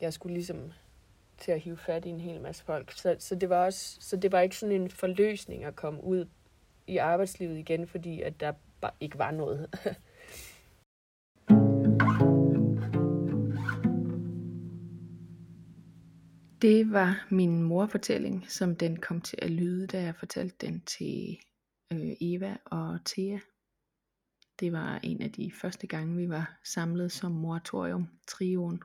Jeg 0.00 0.12
skulle 0.12 0.34
ligesom 0.34 0.72
til 1.38 1.52
at 1.52 1.60
hive 1.60 1.76
fat 1.76 2.04
i 2.04 2.08
en 2.08 2.20
hel 2.20 2.40
masse 2.40 2.64
folk. 2.64 2.92
Så, 2.92 3.16
så, 3.18 3.34
det, 3.34 3.48
var 3.48 3.64
også, 3.64 3.96
så 4.00 4.16
det 4.16 4.32
var 4.32 4.40
ikke 4.40 4.56
sådan 4.56 4.80
en 4.80 4.90
forløsning 4.90 5.64
at 5.64 5.76
komme 5.76 6.04
ud 6.04 6.26
i 6.86 6.96
arbejdslivet 6.96 7.58
igen, 7.58 7.86
fordi 7.86 8.20
at 8.20 8.40
der 8.40 8.52
bare 8.80 8.92
ikke 9.00 9.18
var 9.18 9.30
noget. 9.30 9.68
Det 16.62 16.92
var 16.92 17.26
min 17.30 17.62
morfortælling, 17.62 18.50
som 18.50 18.76
den 18.76 18.96
kom 18.96 19.20
til 19.20 19.38
at 19.42 19.50
lyde, 19.50 19.86
da 19.86 20.02
jeg 20.02 20.14
fortalte 20.14 20.66
den 20.66 20.80
til 20.80 21.38
øh, 21.92 22.12
Eva 22.20 22.56
og 22.64 22.98
Thea. 23.04 23.38
Det 24.60 24.72
var 24.72 25.00
en 25.02 25.22
af 25.22 25.32
de 25.32 25.52
første 25.52 25.86
gange, 25.86 26.16
vi 26.16 26.28
var 26.28 26.58
samlet 26.64 27.12
som 27.12 27.32
moratorium, 27.32 28.08
trioen. 28.28 28.82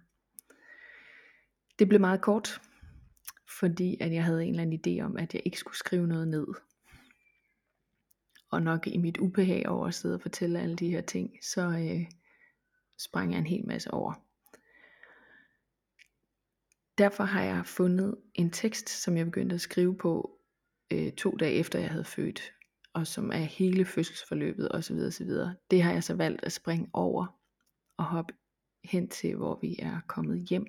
Det 1.79 1.87
blev 1.87 1.99
meget 1.99 2.21
kort, 2.21 2.61
fordi 3.59 3.97
at 4.01 4.13
jeg 4.13 4.23
havde 4.23 4.43
en 4.43 4.49
eller 4.49 4.63
anden 4.63 4.79
idé 4.87 5.05
om, 5.05 5.17
at 5.17 5.33
jeg 5.33 5.41
ikke 5.45 5.57
skulle 5.57 5.77
skrive 5.77 6.07
noget 6.07 6.27
ned 6.27 6.47
og 8.51 8.61
nok 8.61 8.87
i 8.87 8.97
mit 8.97 9.17
ubehag 9.17 9.69
over 9.69 9.87
at 9.87 9.93
sidde 9.93 10.15
og 10.15 10.21
fortælle 10.21 10.59
alle 10.59 10.75
de 10.75 10.89
her 10.89 11.01
ting, 11.01 11.37
så 11.41 11.61
øh, 11.61 12.11
sprang 12.97 13.31
jeg 13.31 13.39
en 13.39 13.45
hel 13.45 13.67
masse 13.67 13.91
over. 13.93 14.13
Derfor 16.97 17.23
har 17.23 17.43
jeg 17.43 17.65
fundet 17.65 18.15
en 18.35 18.51
tekst, 18.51 18.89
som 18.89 19.17
jeg 19.17 19.25
begyndte 19.25 19.55
at 19.55 19.61
skrive 19.61 19.97
på 19.97 20.39
øh, 20.91 21.11
to 21.11 21.31
dage 21.31 21.53
efter 21.53 21.79
jeg 21.79 21.89
havde 21.89 22.05
født, 22.05 22.53
og 22.93 23.07
som 23.07 23.31
er 23.31 23.37
hele 23.37 23.85
fødselsforløbet 23.85 24.71
osv. 24.71 24.95
osv. 24.95 25.29
Det 25.71 25.83
har 25.83 25.93
jeg 25.93 26.03
så 26.03 26.15
valgt 26.15 26.43
at 26.43 26.51
springe 26.51 26.89
over 26.93 27.39
og 27.97 28.05
hoppe 28.05 28.33
hen 28.83 29.07
til, 29.07 29.35
hvor 29.35 29.59
vi 29.61 29.75
er 29.79 29.99
kommet 30.07 30.49
hjem. 30.49 30.65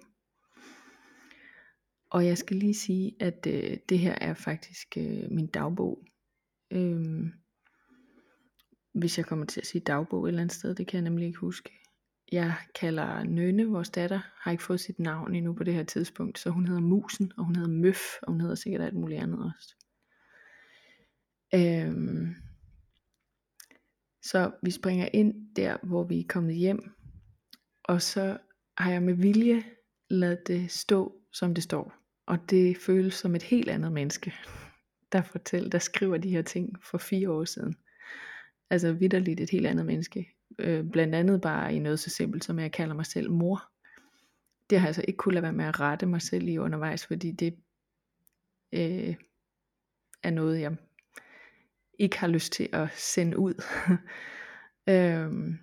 Og 2.10 2.26
jeg 2.26 2.38
skal 2.38 2.56
lige 2.56 2.74
sige, 2.74 3.16
at 3.20 3.46
øh, 3.46 3.76
det 3.88 3.98
her 3.98 4.14
er 4.20 4.34
faktisk 4.34 4.96
øh, 4.96 5.30
min 5.30 5.46
dagbog. 5.46 6.04
Øhm, 6.70 7.32
hvis 8.92 9.18
jeg 9.18 9.26
kommer 9.26 9.46
til 9.46 9.60
at 9.60 9.66
sige 9.66 9.80
dagbog 9.80 10.24
et 10.24 10.28
eller 10.28 10.40
andet 10.40 10.56
sted, 10.56 10.74
det 10.74 10.86
kan 10.86 10.96
jeg 10.96 11.02
nemlig 11.02 11.26
ikke 11.26 11.38
huske. 11.38 11.70
Jeg 12.32 12.54
kalder 12.74 13.24
Nønne, 13.24 13.66
vores 13.66 13.90
datter, 13.90 14.20
har 14.40 14.50
ikke 14.50 14.64
fået 14.64 14.80
sit 14.80 14.98
navn 14.98 15.34
endnu 15.34 15.52
på 15.52 15.64
det 15.64 15.74
her 15.74 15.82
tidspunkt, 15.82 16.38
så 16.38 16.50
hun 16.50 16.66
hedder 16.66 16.80
Musen, 16.80 17.32
og 17.36 17.44
hun 17.44 17.56
hedder 17.56 17.70
Møf, 17.70 18.00
og 18.22 18.32
hun 18.32 18.40
hedder 18.40 18.54
sikkert 18.54 18.82
alt 18.82 18.94
muligt 18.94 19.20
andet 19.20 19.52
også. 19.54 19.74
Øhm, 21.54 22.34
så 24.22 24.50
vi 24.62 24.70
springer 24.70 25.08
ind 25.12 25.54
der, 25.56 25.76
hvor 25.82 26.04
vi 26.04 26.20
er 26.20 26.24
kommet 26.28 26.54
hjem, 26.54 26.90
og 27.84 28.02
så 28.02 28.38
har 28.78 28.90
jeg 28.92 29.02
med 29.02 29.14
vilje 29.14 29.62
ladet 30.10 30.46
det 30.46 30.70
stå, 30.70 31.14
som 31.32 31.54
det 31.54 31.64
står. 31.64 31.94
Og 32.26 32.50
det 32.50 32.76
føles 32.78 33.14
som 33.14 33.34
et 33.34 33.42
helt 33.42 33.68
andet 33.68 33.92
menneske, 33.92 34.34
der 35.12 35.22
fortæller, 35.22 35.70
der 35.70 35.78
skriver 35.78 36.16
de 36.16 36.30
her 36.30 36.42
ting 36.42 36.82
for 36.82 36.98
fire 36.98 37.30
år 37.30 37.44
siden. 37.44 37.76
Altså 38.70 38.92
vidderligt 38.92 39.40
et 39.40 39.50
helt 39.50 39.66
andet 39.66 39.86
menneske. 39.86 40.28
Øh, 40.58 40.84
blandt 40.84 41.14
andet 41.14 41.40
bare 41.40 41.74
i 41.74 41.78
noget 41.78 42.00
så 42.00 42.10
simpelt 42.10 42.44
som, 42.44 42.58
at 42.58 42.62
jeg 42.62 42.72
kalder 42.72 42.94
mig 42.94 43.06
selv 43.06 43.30
mor. 43.30 43.70
Det 44.70 44.78
har 44.78 44.86
jeg 44.86 44.88
altså 44.88 45.04
ikke 45.08 45.16
kunnet 45.16 45.34
lade 45.34 45.42
være 45.42 45.52
med 45.52 45.64
at 45.64 45.80
rette 45.80 46.06
mig 46.06 46.22
selv 46.22 46.48
i 46.48 46.58
undervejs, 46.58 47.06
fordi 47.06 47.30
det 47.30 47.54
øh, 48.72 49.14
er 50.22 50.30
noget, 50.30 50.60
jeg 50.60 50.76
ikke 51.98 52.18
har 52.18 52.28
lyst 52.28 52.52
til 52.52 52.68
at 52.72 52.88
sende 52.94 53.38
ud. 53.38 53.62
øhm, 54.94 55.58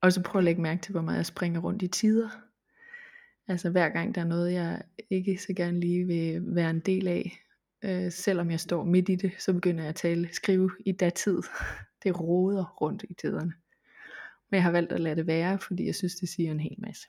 og 0.00 0.12
så 0.12 0.22
prøv 0.22 0.38
at 0.38 0.44
lægge 0.44 0.62
mærke 0.62 0.82
til, 0.82 0.92
hvor 0.92 1.02
meget 1.02 1.16
jeg 1.16 1.26
springer 1.26 1.60
rundt 1.60 1.82
i 1.82 1.88
tider. 1.88 2.28
Altså 3.48 3.70
hver 3.70 3.88
gang 3.88 4.14
der 4.14 4.20
er 4.20 4.26
noget, 4.26 4.52
jeg 4.52 4.82
ikke 5.10 5.38
så 5.38 5.52
gerne 5.56 5.80
lige 5.80 6.06
vil 6.06 6.54
være 6.54 6.70
en 6.70 6.80
del 6.80 7.08
af, 7.08 7.38
øh, 7.84 8.12
selvom 8.12 8.50
jeg 8.50 8.60
står 8.60 8.84
midt 8.84 9.08
i 9.08 9.14
det, 9.14 9.32
så 9.38 9.52
begynder 9.52 9.82
jeg 9.82 9.88
at 9.88 9.94
tale, 9.94 10.28
skrive 10.32 10.70
i 10.86 10.92
datid. 10.92 11.42
Det 12.02 12.20
roder 12.20 12.64
rundt 12.80 13.04
i 13.08 13.14
tiderne. 13.14 13.52
Men 14.50 14.56
jeg 14.56 14.62
har 14.62 14.70
valgt 14.70 14.92
at 14.92 15.00
lade 15.00 15.16
det 15.16 15.26
være, 15.26 15.58
fordi 15.58 15.86
jeg 15.86 15.94
synes, 15.94 16.14
det 16.14 16.28
siger 16.28 16.50
en 16.50 16.60
hel 16.60 16.76
masse. 16.78 17.08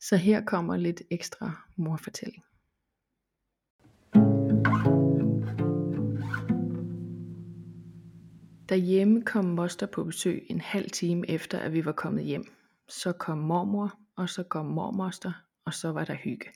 Så 0.00 0.16
her 0.16 0.44
kommer 0.44 0.76
lidt 0.76 1.02
ekstra 1.10 1.66
morfortælling. 1.76 2.44
Derhjemme 8.68 9.22
kom 9.22 9.44
moster 9.44 9.86
på 9.86 10.04
besøg 10.04 10.46
en 10.50 10.60
halv 10.60 10.90
time 10.90 11.30
efter, 11.30 11.58
at 11.58 11.72
vi 11.72 11.84
var 11.84 11.92
kommet 11.92 12.24
hjem. 12.24 12.44
Så 12.88 13.12
kom 13.12 13.38
mormor, 13.38 13.98
og 14.16 14.28
så 14.28 14.42
kom 14.42 14.66
mormoster, 14.66 15.32
og 15.64 15.74
så 15.74 15.92
var 15.92 16.04
der 16.04 16.14
hygge. 16.14 16.46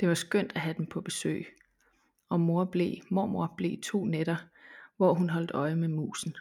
Det 0.00 0.08
var 0.08 0.14
skønt 0.14 0.52
at 0.54 0.60
have 0.60 0.74
dem 0.78 0.86
på 0.86 1.00
besøg, 1.00 1.46
og 2.28 2.40
mor 2.40 2.64
blev, 2.64 2.94
mormor 3.10 3.54
blev 3.56 3.80
to 3.82 4.04
nætter, 4.04 4.36
hvor 5.00 5.14
hun 5.14 5.30
holdt 5.30 5.50
øje 5.50 5.76
med 5.76 5.88
musen. 5.88 6.36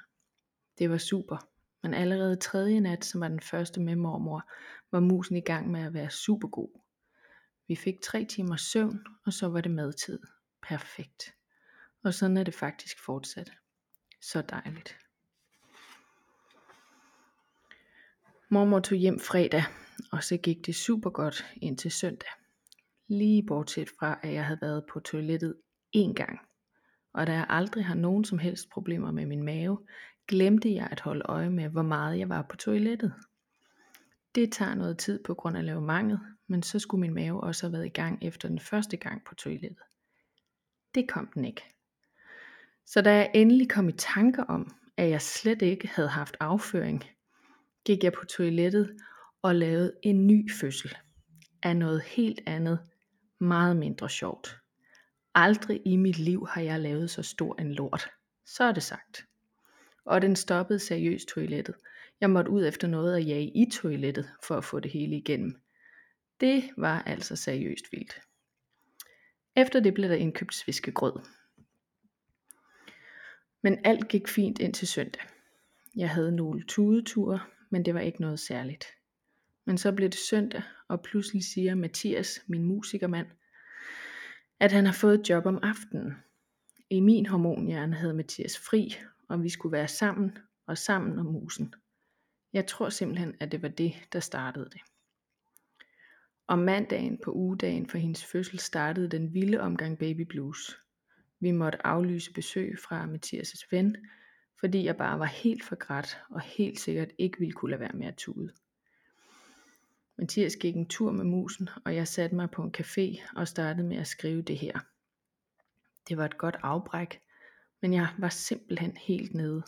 Det 0.77 0.89
var 0.89 0.97
super, 0.97 1.37
men 1.83 1.93
allerede 1.93 2.35
tredje 2.35 2.79
nat, 2.79 3.05
som 3.05 3.21
var 3.21 3.27
den 3.27 3.39
første 3.39 3.81
med 3.81 3.95
mormor, 3.95 4.51
var 4.91 4.99
musen 4.99 5.35
i 5.35 5.41
gang 5.41 5.71
med 5.71 5.81
at 5.81 5.93
være 5.93 6.09
super 6.09 6.47
god. 6.47 6.81
Vi 7.67 7.75
fik 7.75 8.01
tre 8.03 8.25
timer 8.25 8.55
søvn, 8.55 9.05
og 9.25 9.33
så 9.33 9.47
var 9.47 9.61
det 9.61 9.71
madtid. 9.71 10.19
Perfekt. 10.67 11.23
Og 12.03 12.13
sådan 12.13 12.37
er 12.37 12.43
det 12.43 12.53
faktisk 12.53 13.05
fortsat. 13.05 13.51
Så 14.21 14.41
dejligt. 14.41 14.97
Mormor 18.49 18.79
tog 18.79 18.97
hjem 18.97 19.19
fredag, 19.19 19.63
og 20.11 20.23
så 20.23 20.37
gik 20.37 20.65
det 20.65 20.75
super 20.75 21.09
godt 21.09 21.45
indtil 21.61 21.91
søndag. 21.91 22.29
Lige 23.07 23.45
bortset 23.47 23.89
fra, 23.99 24.19
at 24.23 24.33
jeg 24.33 24.45
havde 24.45 24.61
været 24.61 24.85
på 24.93 24.99
toilettet 24.99 25.55
én 25.97 26.13
gang. 26.13 26.48
Og 27.13 27.27
da 27.27 27.33
jeg 27.33 27.45
aldrig 27.49 27.85
har 27.85 27.95
nogen 27.95 28.23
som 28.23 28.39
helst 28.39 28.69
problemer 28.69 29.11
med 29.11 29.25
min 29.25 29.43
mave, 29.43 29.79
glemte 30.27 30.73
jeg 30.73 30.87
at 30.91 30.99
holde 30.99 31.25
øje 31.25 31.49
med, 31.49 31.69
hvor 31.69 31.81
meget 31.81 32.19
jeg 32.19 32.29
var 32.29 32.41
på 32.41 32.57
toilettet. 32.57 33.13
Det 34.35 34.51
tager 34.51 34.75
noget 34.75 34.97
tid 34.97 35.23
på 35.23 35.33
grund 35.33 35.57
af 35.57 35.65
lavemanget, 35.65 36.19
men 36.47 36.63
så 36.63 36.79
skulle 36.79 37.01
min 37.01 37.13
mave 37.13 37.41
også 37.41 37.65
have 37.67 37.73
været 37.73 37.85
i 37.85 37.89
gang 37.89 38.23
efter 38.23 38.47
den 38.47 38.59
første 38.59 38.97
gang 38.97 39.21
på 39.25 39.35
toilettet. 39.35 39.83
Det 40.95 41.09
kom 41.09 41.29
den 41.33 41.45
ikke. 41.45 41.61
Så 42.85 43.01
da 43.01 43.15
jeg 43.15 43.31
endelig 43.33 43.69
kom 43.69 43.89
i 43.89 43.91
tanker 43.91 44.43
om, 44.43 44.75
at 44.97 45.09
jeg 45.09 45.21
slet 45.21 45.61
ikke 45.61 45.87
havde 45.87 46.09
haft 46.09 46.37
afføring, 46.39 47.03
gik 47.85 48.03
jeg 48.03 48.13
på 48.13 48.25
toilettet 48.25 48.97
og 49.41 49.55
lavede 49.55 49.93
en 50.03 50.27
ny 50.27 50.51
fødsel 50.51 50.97
af 51.63 51.75
noget 51.75 52.01
helt 52.01 52.41
andet, 52.45 52.79
meget 53.39 53.77
mindre 53.77 54.09
sjovt. 54.09 54.59
Aldrig 55.41 55.81
i 55.85 55.95
mit 55.95 56.19
liv 56.19 56.47
har 56.47 56.61
jeg 56.61 56.79
lavet 56.79 57.09
så 57.09 57.23
stor 57.23 57.55
en 57.61 57.73
lort. 57.73 58.09
Så 58.45 58.63
er 58.63 58.71
det 58.71 58.83
sagt. 58.83 59.25
Og 60.05 60.21
den 60.21 60.35
stoppede 60.35 60.79
seriøst 60.79 61.27
toilettet. 61.27 61.75
Jeg 62.21 62.29
måtte 62.29 62.51
ud 62.51 62.67
efter 62.67 62.87
noget 62.87 63.17
at 63.17 63.27
jage 63.27 63.51
i 63.55 63.71
toilettet 63.71 64.29
for 64.43 64.55
at 64.55 64.63
få 64.63 64.79
det 64.79 64.91
hele 64.91 65.15
igennem. 65.15 65.61
Det 66.39 66.63
var 66.77 67.01
altså 67.01 67.35
seriøst 67.35 67.91
vildt. 67.91 68.19
Efter 69.55 69.79
det 69.79 69.93
blev 69.93 70.09
der 70.09 70.15
indkøbt 70.15 70.55
sviskegrød. 70.55 71.19
Men 73.61 73.85
alt 73.85 74.07
gik 74.07 74.27
fint 74.27 74.59
indtil 74.59 74.87
søndag. 74.87 75.23
Jeg 75.95 76.09
havde 76.09 76.35
nogle 76.35 76.63
tudeture, 76.67 77.39
men 77.69 77.85
det 77.85 77.93
var 77.93 77.99
ikke 77.99 78.21
noget 78.21 78.39
særligt. 78.39 78.85
Men 79.65 79.77
så 79.77 79.91
blev 79.91 80.09
det 80.09 80.19
søndag, 80.19 80.63
og 80.87 81.01
pludselig 81.01 81.43
siger 81.43 81.75
Mathias, 81.75 82.41
min 82.47 82.63
musikermand, 82.63 83.27
at 84.59 84.71
han 84.71 84.85
har 84.85 84.93
fået 84.93 85.19
et 85.19 85.29
job 85.29 85.45
om 85.45 85.59
aftenen. 85.63 86.13
I 86.89 86.99
min 86.99 87.25
hormonhjerne 87.25 87.95
havde 87.95 88.13
Mathias 88.13 88.57
fri, 88.57 88.95
og 89.27 89.43
vi 89.43 89.49
skulle 89.49 89.71
være 89.71 89.87
sammen, 89.87 90.37
og 90.67 90.77
sammen 90.77 91.19
om 91.19 91.25
musen. 91.25 91.73
Jeg 92.53 92.67
tror 92.67 92.89
simpelthen, 92.89 93.35
at 93.39 93.51
det 93.51 93.61
var 93.61 93.67
det, 93.67 93.93
der 94.13 94.19
startede 94.19 94.65
det. 94.65 94.81
Om 96.47 96.59
mandagen 96.59 97.19
på 97.23 97.31
ugedagen 97.31 97.87
for 97.87 97.97
hendes 97.97 98.25
fødsel 98.25 98.59
startede 98.59 99.09
den 99.09 99.33
vilde 99.33 99.59
omgang 99.59 99.99
baby 99.99 100.21
blues. 100.21 100.79
Vi 101.39 101.51
måtte 101.51 101.85
aflyse 101.87 102.33
besøg 102.33 102.77
fra 102.79 103.05
Mathias' 103.05 103.67
ven, 103.71 103.95
fordi 104.59 104.85
jeg 104.85 104.97
bare 104.97 105.19
var 105.19 105.25
helt 105.25 105.63
forgræt 105.63 106.17
og 106.29 106.41
helt 106.41 106.79
sikkert 106.79 107.11
ikke 107.17 107.39
ville 107.39 107.53
kunne 107.53 107.71
lade 107.71 107.79
være 107.79 107.93
med 107.93 108.07
at 108.07 108.15
tude. 108.15 108.53
Mathias 110.19 110.55
gik 110.55 110.75
en 110.75 110.87
tur 110.87 111.11
med 111.11 111.25
musen, 111.25 111.69
og 111.85 111.95
jeg 111.95 112.07
satte 112.07 112.35
mig 112.35 112.51
på 112.51 112.63
en 112.63 112.73
café 112.77 113.21
og 113.35 113.47
startede 113.47 113.87
med 113.87 113.97
at 113.97 114.07
skrive 114.07 114.41
det 114.41 114.57
her. 114.57 114.79
Det 116.09 116.17
var 116.17 116.25
et 116.25 116.37
godt 116.37 116.57
afbræk, 116.63 117.21
men 117.81 117.93
jeg 117.93 118.07
var 118.17 118.29
simpelthen 118.29 118.97
helt 118.97 119.33
nede. 119.33 119.63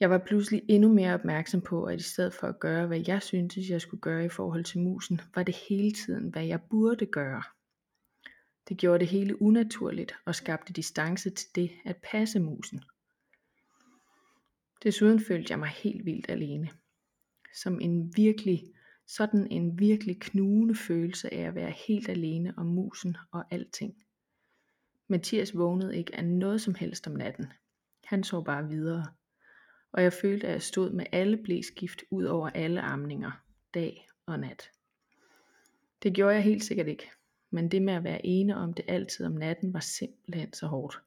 Jeg 0.00 0.10
var 0.10 0.18
pludselig 0.18 0.62
endnu 0.68 0.92
mere 0.92 1.14
opmærksom 1.14 1.60
på, 1.60 1.84
at 1.84 2.00
i 2.00 2.02
stedet 2.02 2.34
for 2.34 2.46
at 2.46 2.60
gøre, 2.60 2.86
hvad 2.86 3.02
jeg 3.06 3.22
syntes, 3.22 3.70
jeg 3.70 3.80
skulle 3.80 4.00
gøre 4.00 4.24
i 4.24 4.28
forhold 4.28 4.64
til 4.64 4.80
musen, 4.80 5.20
var 5.34 5.42
det 5.42 5.56
hele 5.68 5.92
tiden, 5.92 6.28
hvad 6.28 6.44
jeg 6.44 6.60
burde 6.70 7.06
gøre. 7.06 7.42
Det 8.68 8.78
gjorde 8.78 8.98
det 8.98 9.08
hele 9.08 9.42
unaturligt 9.42 10.14
og 10.24 10.34
skabte 10.34 10.72
distance 10.72 11.30
til 11.30 11.48
det 11.54 11.70
at 11.84 11.96
passe 11.96 12.40
musen. 12.40 12.84
Desuden 14.82 15.20
følte 15.24 15.50
jeg 15.50 15.58
mig 15.58 15.68
helt 15.68 16.04
vildt 16.04 16.30
alene. 16.30 16.70
Som 17.54 17.80
en 17.80 18.16
virkelig, 18.16 18.72
sådan 19.16 19.46
en 19.50 19.78
virkelig 19.78 20.20
knugende 20.20 20.74
følelse 20.74 21.34
af 21.34 21.40
at 21.40 21.54
være 21.54 21.70
helt 21.70 22.08
alene 22.08 22.54
om 22.56 22.66
musen 22.66 23.16
og 23.32 23.44
alting. 23.50 23.94
Mathias 25.08 25.56
vågnede 25.56 25.96
ikke 25.96 26.16
af 26.16 26.24
noget 26.24 26.60
som 26.60 26.74
helst 26.74 27.06
om 27.06 27.12
natten. 27.12 27.52
Han 28.04 28.24
så 28.24 28.40
bare 28.42 28.68
videre. 28.68 29.06
Og 29.92 30.02
jeg 30.02 30.12
følte, 30.12 30.46
at 30.46 30.52
jeg 30.52 30.62
stod 30.62 30.90
med 30.90 31.06
alle 31.12 31.36
blæskift 31.36 32.02
ud 32.10 32.24
over 32.24 32.50
alle 32.50 32.80
amninger, 32.80 33.30
dag 33.74 34.08
og 34.26 34.40
nat. 34.40 34.70
Det 36.02 36.14
gjorde 36.14 36.34
jeg 36.34 36.44
helt 36.44 36.64
sikkert 36.64 36.88
ikke, 36.88 37.10
men 37.50 37.70
det 37.70 37.82
med 37.82 37.94
at 37.94 38.04
være 38.04 38.26
ene 38.26 38.56
om 38.56 38.74
det 38.74 38.84
altid 38.88 39.26
om 39.26 39.32
natten 39.32 39.72
var 39.72 39.80
simpelthen 39.80 40.52
så 40.52 40.66
hårdt. 40.66 41.00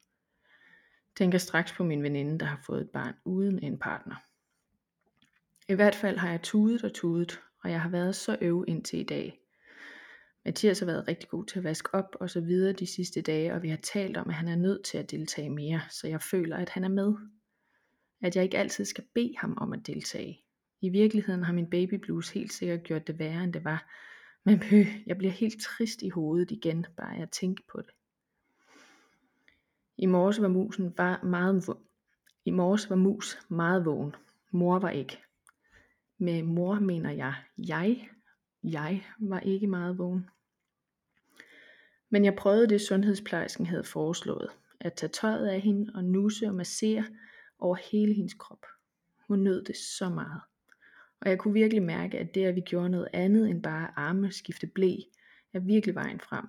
Tænker 1.16 1.38
straks 1.38 1.72
på 1.72 1.84
min 1.84 2.02
veninde, 2.02 2.38
der 2.38 2.46
har 2.46 2.60
fået 2.66 2.80
et 2.80 2.90
barn 2.90 3.14
uden 3.24 3.58
en 3.58 3.78
partner. 3.78 4.16
I 5.68 5.74
hvert 5.74 5.94
fald 5.94 6.16
har 6.16 6.30
jeg 6.30 6.42
tudet 6.42 6.84
og 6.84 6.92
tudet, 6.92 7.40
og 7.64 7.70
jeg 7.70 7.80
har 7.80 7.88
været 7.88 8.16
så 8.16 8.36
øv 8.40 8.64
indtil 8.68 9.00
i 9.00 9.04
dag. 9.04 9.40
Mathias 10.44 10.78
har 10.78 10.86
været 10.86 11.08
rigtig 11.08 11.28
god 11.28 11.44
til 11.44 11.58
at 11.58 11.64
vaske 11.64 11.94
op 11.94 12.16
og 12.20 12.30
så 12.30 12.40
videre 12.40 12.72
de 12.72 12.86
sidste 12.86 13.22
dage, 13.22 13.54
og 13.54 13.62
vi 13.62 13.68
har 13.68 13.76
talt 13.76 14.16
om, 14.16 14.28
at 14.28 14.34
han 14.34 14.48
er 14.48 14.56
nødt 14.56 14.84
til 14.84 14.98
at 14.98 15.10
deltage 15.10 15.50
mere, 15.50 15.80
så 15.90 16.08
jeg 16.08 16.22
føler, 16.22 16.56
at 16.56 16.68
han 16.68 16.84
er 16.84 16.88
med. 16.88 17.14
At 18.22 18.36
jeg 18.36 18.44
ikke 18.44 18.58
altid 18.58 18.84
skal 18.84 19.04
bede 19.14 19.34
ham 19.38 19.58
om 19.60 19.72
at 19.72 19.86
deltage. 19.86 20.40
I 20.80 20.88
virkeligheden 20.88 21.42
har 21.42 21.52
min 21.52 21.70
baby 21.70 21.94
blues 21.94 22.30
helt 22.30 22.52
sikkert 22.52 22.82
gjort 22.82 23.06
det 23.06 23.18
værre, 23.18 23.44
end 23.44 23.52
det 23.52 23.64
var, 23.64 23.90
men 24.44 24.60
pø, 24.60 24.84
jeg 25.06 25.18
bliver 25.18 25.32
helt 25.32 25.62
trist 25.62 26.02
i 26.02 26.08
hovedet 26.08 26.50
igen, 26.50 26.86
bare 26.96 27.18
jeg 27.18 27.30
tænker 27.30 27.64
på 27.68 27.80
det. 27.80 27.90
I 29.98 30.06
morges 30.06 30.40
var 30.40 30.48
musen 30.48 30.94
var 30.98 31.22
meget 31.22 31.76
i 32.44 32.50
morges 32.50 32.90
var 32.90 32.96
mus 32.96 33.38
meget 33.48 33.84
vågen. 33.84 34.14
Mor 34.50 34.78
var 34.78 34.90
ikke. 34.90 35.23
Med 36.18 36.42
mor 36.42 36.74
mener 36.74 37.10
jeg, 37.10 37.34
jeg, 37.58 38.08
jeg 38.62 39.06
var 39.18 39.40
ikke 39.40 39.66
meget 39.66 39.98
vågen. 39.98 40.30
Men 42.10 42.24
jeg 42.24 42.36
prøvede 42.36 42.68
det, 42.68 42.80
sundhedsplejersken 42.80 43.66
havde 43.66 43.84
foreslået. 43.84 44.50
At 44.80 44.94
tage 44.94 45.10
tøjet 45.10 45.46
af 45.46 45.60
hende 45.60 45.92
og 45.94 46.04
nusse 46.04 46.46
og 46.46 46.54
massere 46.54 47.04
over 47.58 47.76
hele 47.76 48.14
hendes 48.14 48.34
krop. 48.34 48.66
Hun 49.28 49.38
nød 49.38 49.64
det 49.64 49.76
så 49.76 50.08
meget. 50.08 50.40
Og 51.20 51.30
jeg 51.30 51.38
kunne 51.38 51.54
virkelig 51.54 51.82
mærke, 51.82 52.18
at 52.18 52.34
det, 52.34 52.44
at 52.44 52.54
vi 52.54 52.60
gjorde 52.60 52.88
noget 52.88 53.08
andet 53.12 53.50
end 53.50 53.62
bare 53.62 53.98
arme 53.98 54.32
skifte 54.32 54.66
blæ, 54.66 54.96
er 55.52 55.58
virkelig 55.58 55.94
vejen 55.94 56.20
frem. 56.20 56.48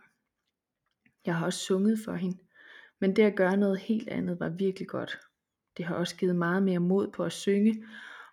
Jeg 1.25 1.36
har 1.36 1.45
også 1.45 1.60
sunget 1.60 1.99
for 2.06 2.13
hende, 2.13 2.38
men 2.99 3.15
det 3.15 3.23
at 3.23 3.36
gøre 3.36 3.58
noget 3.58 3.80
helt 3.80 4.10
andet 4.10 4.39
var 4.39 4.49
virkelig 4.49 4.88
godt. 4.88 5.19
Det 5.78 5.86
har 5.86 5.95
også 5.95 6.15
givet 6.15 6.36
meget 6.36 6.63
mere 6.63 6.80
mod 6.80 7.12
på 7.12 7.23
at 7.23 7.32
synge, 7.32 7.86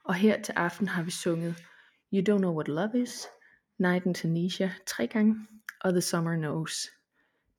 og 0.04 0.14
her 0.14 0.42
til 0.42 0.52
aften 0.56 0.88
har 0.88 1.02
vi 1.02 1.10
sunget 1.10 1.54
You 2.14 2.20
Don't 2.20 2.38
Know 2.38 2.54
What 2.54 2.68
Love 2.68 3.02
Is, 3.02 3.26
Night 3.78 4.06
in 4.06 4.14
Tunisia 4.14 4.72
tre 4.86 5.06
gange, 5.06 5.36
og 5.80 5.92
The 5.92 6.00
Summer 6.00 6.36
Knows. 6.36 6.88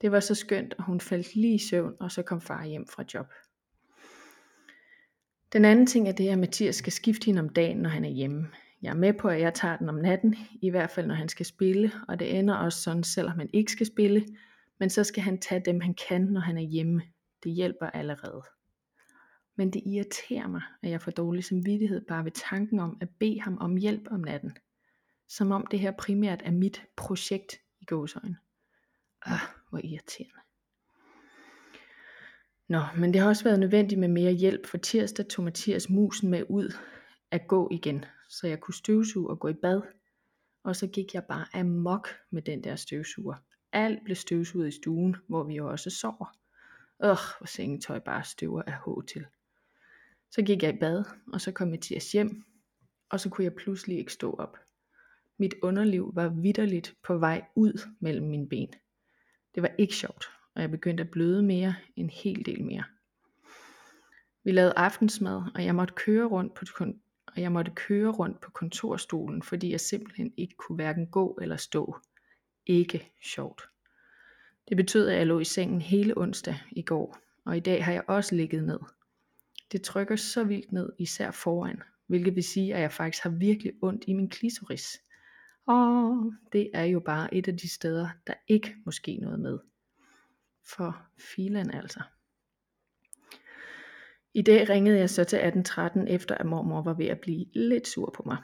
Det 0.02 0.12
var 0.12 0.20
så 0.20 0.36
skønt, 0.36 0.74
og 0.78 0.84
hun 0.84 1.00
faldt 1.00 1.36
lige 1.36 1.56
i 1.56 1.58
søvn, 1.58 1.94
og 2.00 2.12
så 2.12 2.22
kom 2.24 2.42
far 2.42 2.66
hjem 2.66 2.88
fra 2.88 3.04
job. 3.14 3.28
Den 5.54 5.66
anden 5.66 5.88
ting 5.88 6.08
er 6.08 6.12
det, 6.12 6.30
at 6.30 6.40
Mathias 6.40 6.76
skal 6.76 6.94
skifte 6.94 7.26
hende 7.26 7.40
om 7.40 7.50
dagen, 7.50 7.78
når 7.78 7.90
han 7.90 8.06
er 8.06 8.10
hjemme. 8.10 8.50
Jeg 8.82 8.90
er 8.90 8.96
med 8.96 9.14
på, 9.14 9.28
at 9.28 9.42
jeg 9.42 9.54
tager 9.54 9.78
den 9.78 9.90
om 9.90 9.96
natten, 9.96 10.36
i 10.62 10.70
hvert 10.70 10.90
fald 10.90 11.08
når 11.08 11.16
han 11.16 11.30
skal 11.30 11.46
spille, 11.46 11.92
og 12.08 12.20
det 12.20 12.40
ender 12.40 12.56
også 12.56 12.82
sådan, 12.82 13.04
selvom 13.04 13.40
han 13.40 13.50
ikke 13.54 13.72
skal 13.72 13.86
spille, 13.86 14.26
men 14.80 14.90
så 14.90 15.04
skal 15.04 15.24
han 15.24 15.38
tage 15.38 15.62
dem, 15.66 15.82
han 15.82 15.96
kan, 16.08 16.22
når 16.22 16.42
han 16.42 16.58
er 16.58 16.62
hjemme. 16.62 17.02
Det 17.44 17.52
hjælper 17.52 17.86
allerede. 17.86 18.44
Men 19.56 19.74
det 19.74 19.82
irriterer 19.86 20.48
mig, 20.48 20.62
at 20.82 20.90
jeg 20.90 21.02
får 21.02 21.12
dårlig 21.12 21.44
samvittighed 21.44 22.06
bare 22.06 22.24
ved 22.24 22.32
tanken 22.32 22.80
om 22.80 22.98
at 23.02 23.10
bede 23.10 23.42
ham 23.42 23.58
om 23.58 23.76
hjælp 23.76 24.08
om 24.12 24.20
natten. 24.20 24.58
Som 25.28 25.52
om 25.52 25.68
det 25.72 25.80
her 25.80 25.92
primært 25.92 26.42
er 26.46 26.52
mit 26.52 26.84
projekt 26.96 27.56
i 27.82 27.86
gåsøjne. 27.86 28.38
Ah, 29.26 29.40
hvor 29.70 29.80
irriterende. 29.84 30.40
Nå, 32.70 32.82
men 32.98 33.14
det 33.14 33.22
har 33.22 33.28
også 33.28 33.44
været 33.44 33.60
nødvendigt 33.60 34.00
med 34.00 34.08
mere 34.08 34.32
hjælp, 34.32 34.66
for 34.66 34.78
tirsdag 34.78 35.28
tog 35.28 35.46
Mathias 35.46 35.90
musen 35.90 36.30
med 36.30 36.44
ud 36.50 36.74
at 37.32 37.48
gå 37.48 37.70
igen, 37.72 38.06
så 38.30 38.48
jeg 38.48 38.60
kunne 38.60 38.74
støvsuge 38.74 39.30
og 39.30 39.40
gå 39.40 39.48
i 39.48 39.54
bad. 39.54 39.82
Og 40.64 40.76
så 40.76 40.88
gik 40.88 41.14
jeg 41.14 41.24
bare 41.24 41.46
amok 41.54 42.08
med 42.30 42.42
den 42.42 42.64
der 42.64 42.76
støvsuger. 42.76 43.36
Alt 43.72 44.00
blev 44.04 44.16
støvsuget 44.16 44.68
i 44.68 44.72
stuen, 44.72 45.16
hvor 45.28 45.44
vi 45.44 45.56
jo 45.56 45.72
også 45.72 45.90
sover. 45.90 46.38
Åh, 47.00 47.18
hvor 47.38 47.46
sengetøj 47.46 48.00
bare 48.00 48.24
støver 48.24 48.62
af 48.62 48.74
H 48.74 49.08
til. 49.08 49.26
Så 50.36 50.42
gik 50.42 50.64
jeg 50.64 50.74
i 50.74 50.78
bad, 50.78 51.04
og 51.34 51.42
så 51.42 51.52
kom 51.52 51.68
Mathias 51.68 52.12
hjem, 52.12 52.44
og 53.10 53.20
så 53.20 53.30
kunne 53.30 53.46
jeg 53.46 53.56
pludselig 53.56 53.98
ikke 53.98 54.14
stå 54.14 54.34
op. 54.34 54.58
Mit 55.40 55.56
underliv 55.62 56.12
var 56.16 56.30
vidderligt 56.30 56.96
på 57.04 57.18
vej 57.18 57.46
ud 57.56 57.90
mellem 58.00 58.28
mine 58.28 58.50
ben. 58.50 58.74
Det 59.56 59.64
var 59.64 59.72
ikke 59.78 59.96
sjovt, 59.96 60.26
og 60.56 60.62
jeg 60.62 60.72
begyndte 60.72 61.04
at 61.04 61.12
bløde 61.12 61.44
mere, 61.44 61.76
en 61.96 62.10
hel 62.10 62.46
del 62.46 62.64
mere. 62.64 62.84
Vi 64.44 64.52
lavede 64.52 64.74
aftensmad, 64.78 65.42
og 65.56 65.66
jeg 65.66 65.76
måtte 65.76 65.94
køre 65.94 66.26
rundt 66.26 66.54
på 66.54 66.66
og 67.28 67.42
jeg 67.42 67.52
måtte 67.52 67.72
køre 67.76 68.12
rundt 68.12 68.42
på 68.42 68.52
kontorstolen, 68.52 69.44
fordi 69.44 69.72
jeg 69.72 69.80
simpelthen 69.80 70.34
ikke 70.38 70.56
kunne 70.56 70.76
hverken 70.76 71.08
gå 71.08 71.40
eller 71.42 71.58
stå. 71.58 71.98
Ikke 72.66 73.12
sjovt. 73.24 73.62
Det 74.70 74.78
betød, 74.78 75.08
at 75.08 75.18
jeg 75.18 75.28
lå 75.28 75.40
i 75.40 75.46
sengen 75.46 75.82
hele 75.82 76.18
onsdag 76.18 76.60
i 76.72 76.82
går, 76.82 77.18
og 77.46 77.58
i 77.58 77.60
dag 77.60 77.86
har 77.86 77.92
jeg 77.92 78.04
også 78.08 78.36
ligget 78.36 78.64
ned. 78.64 78.80
Det 79.72 79.82
trykker 79.82 80.16
så 80.16 80.44
vildt 80.44 80.72
ned, 80.72 80.90
især 81.00 81.32
foran, 81.32 81.82
hvilket 82.08 82.36
vil 82.36 82.44
sige, 82.44 82.76
at 82.76 82.82
jeg 82.82 82.92
faktisk 82.92 83.24
har 83.24 83.30
virkelig 83.30 83.74
ondt 83.82 84.04
i 84.08 84.14
min 84.14 84.30
klitoris. 84.30 85.02
Og 85.66 86.34
det 86.54 86.70
er 86.74 86.84
jo 86.84 87.00
bare 87.00 87.34
et 87.34 87.48
af 87.48 87.58
de 87.58 87.70
steder, 87.70 88.10
der 88.28 88.34
ikke 88.48 88.76
må 88.86 88.92
ske 88.92 89.18
noget 89.18 89.40
med. 89.40 89.60
For 90.76 91.02
filen 91.18 91.72
altså. 91.72 92.02
I 94.34 94.42
dag 94.42 94.70
ringede 94.70 95.00
jeg 95.00 95.10
så 95.10 95.24
til 95.24 95.38
1813 95.38 96.08
efter 96.08 96.36
at 96.36 96.46
mormor 96.46 96.82
var 96.82 96.94
ved 96.94 97.06
at 97.06 97.20
blive 97.20 97.46
lidt 97.54 97.88
sur 97.88 98.14
på 98.16 98.24
mig. 98.26 98.38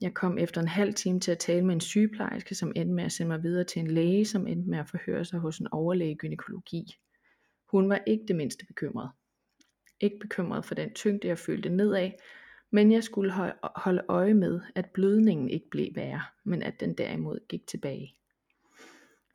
Jeg 0.00 0.14
kom 0.14 0.38
efter 0.38 0.60
en 0.60 0.68
halv 0.68 0.94
time 0.94 1.20
til 1.20 1.32
at 1.32 1.38
tale 1.38 1.66
med 1.66 1.74
en 1.74 1.80
sygeplejerske, 1.80 2.54
som 2.54 2.72
endte 2.76 2.94
med 2.94 3.04
at 3.04 3.12
sende 3.12 3.28
mig 3.28 3.42
videre 3.42 3.64
til 3.64 3.80
en 3.80 3.90
læge, 3.90 4.24
som 4.24 4.46
endte 4.46 4.70
med 4.70 4.78
at 4.78 4.88
forhøre 4.88 5.24
sig 5.24 5.38
hos 5.38 5.58
en 5.58 5.68
overlæge 5.72 6.16
gynækologi. 6.16 6.96
Hun 7.70 7.88
var 7.88 8.00
ikke 8.06 8.24
det 8.28 8.36
mindste 8.36 8.66
bekymret. 8.66 9.10
Ikke 10.00 10.18
bekymret 10.18 10.64
for 10.64 10.74
den 10.74 10.94
tyngde, 10.94 11.28
jeg 11.28 11.38
følte 11.38 11.68
nedad, 11.68 12.10
men 12.70 12.92
jeg 12.92 13.04
skulle 13.04 13.32
holde 13.62 14.02
øje 14.08 14.34
med, 14.34 14.60
at 14.74 14.90
blødningen 14.90 15.48
ikke 15.48 15.70
blev 15.70 15.88
værre, 15.94 16.22
men 16.44 16.62
at 16.62 16.80
den 16.80 16.94
derimod 16.94 17.38
gik 17.48 17.66
tilbage. 17.66 18.14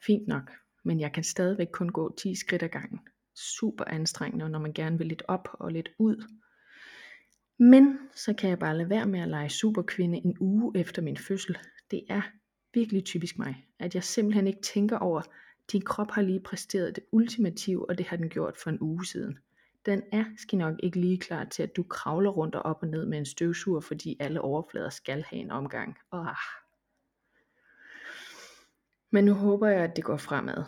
Fint 0.05 0.27
nok, 0.27 0.51
men 0.83 0.99
jeg 0.99 1.13
kan 1.13 1.23
stadigvæk 1.23 1.67
kun 1.71 1.89
gå 1.89 2.15
10 2.17 2.35
skridt 2.35 2.63
ad 2.63 2.69
gangen. 2.69 2.99
Super 3.35 3.83
anstrengende, 3.87 4.49
når 4.49 4.59
man 4.59 4.73
gerne 4.73 4.97
vil 4.97 5.07
lidt 5.07 5.23
op 5.27 5.47
og 5.53 5.71
lidt 5.71 5.89
ud. 5.99 6.23
Men 7.59 7.99
så 8.15 8.33
kan 8.33 8.49
jeg 8.49 8.59
bare 8.59 8.77
lade 8.77 8.89
være 8.89 9.05
med 9.05 9.19
at 9.19 9.27
lege 9.27 9.49
superkvinde 9.49 10.17
en 10.17 10.37
uge 10.39 10.79
efter 10.79 11.01
min 11.01 11.17
fødsel. 11.17 11.57
Det 11.91 12.03
er 12.09 12.21
virkelig 12.73 13.05
typisk 13.05 13.37
mig, 13.37 13.67
at 13.79 13.95
jeg 13.95 14.03
simpelthen 14.03 14.47
ikke 14.47 14.61
tænker 14.61 14.97
over, 14.97 15.21
din 15.71 15.81
krop 15.81 16.11
har 16.11 16.21
lige 16.21 16.39
præsteret 16.39 16.95
det 16.95 17.03
ultimative, 17.11 17.89
og 17.89 17.97
det 17.97 18.05
har 18.05 18.17
den 18.17 18.29
gjort 18.29 18.57
for 18.57 18.69
en 18.69 18.81
uge 18.81 19.05
siden. 19.05 19.39
Den 19.85 20.03
er 20.11 20.25
skal 20.37 20.57
nok 20.57 20.75
ikke 20.83 20.99
lige 20.99 21.17
klar 21.17 21.43
til, 21.43 21.63
at 21.63 21.75
du 21.75 21.83
kravler 21.83 22.29
rundt 22.29 22.55
og 22.55 22.61
op 22.61 22.77
og 22.81 22.87
ned 22.87 23.05
med 23.05 23.17
en 23.17 23.25
støvsuger, 23.25 23.79
fordi 23.79 24.17
alle 24.19 24.41
overflader 24.41 24.89
skal 24.89 25.23
have 25.23 25.41
en 25.41 25.51
omgang. 25.51 25.97
Oh. 26.11 26.27
Men 29.11 29.25
nu 29.25 29.33
håber 29.33 29.67
jeg, 29.67 29.83
at 29.83 29.95
det 29.95 30.03
går 30.03 30.17
fremad. 30.17 30.63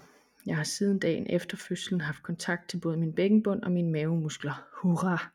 Jeg 0.46 0.56
har 0.56 0.64
siden 0.64 1.00
dagen 1.00 1.28
efter 1.30 1.58
fødslen 1.58 2.02
haft 2.02 2.24
kontakt 2.24 2.70
til 2.70 2.80
både 2.80 2.98
min 2.98 3.14
bækkenbund 3.14 3.64
og 3.64 3.72
mine 3.72 3.92
mavemuskler. 3.92 4.68
Hurra! 4.82 5.32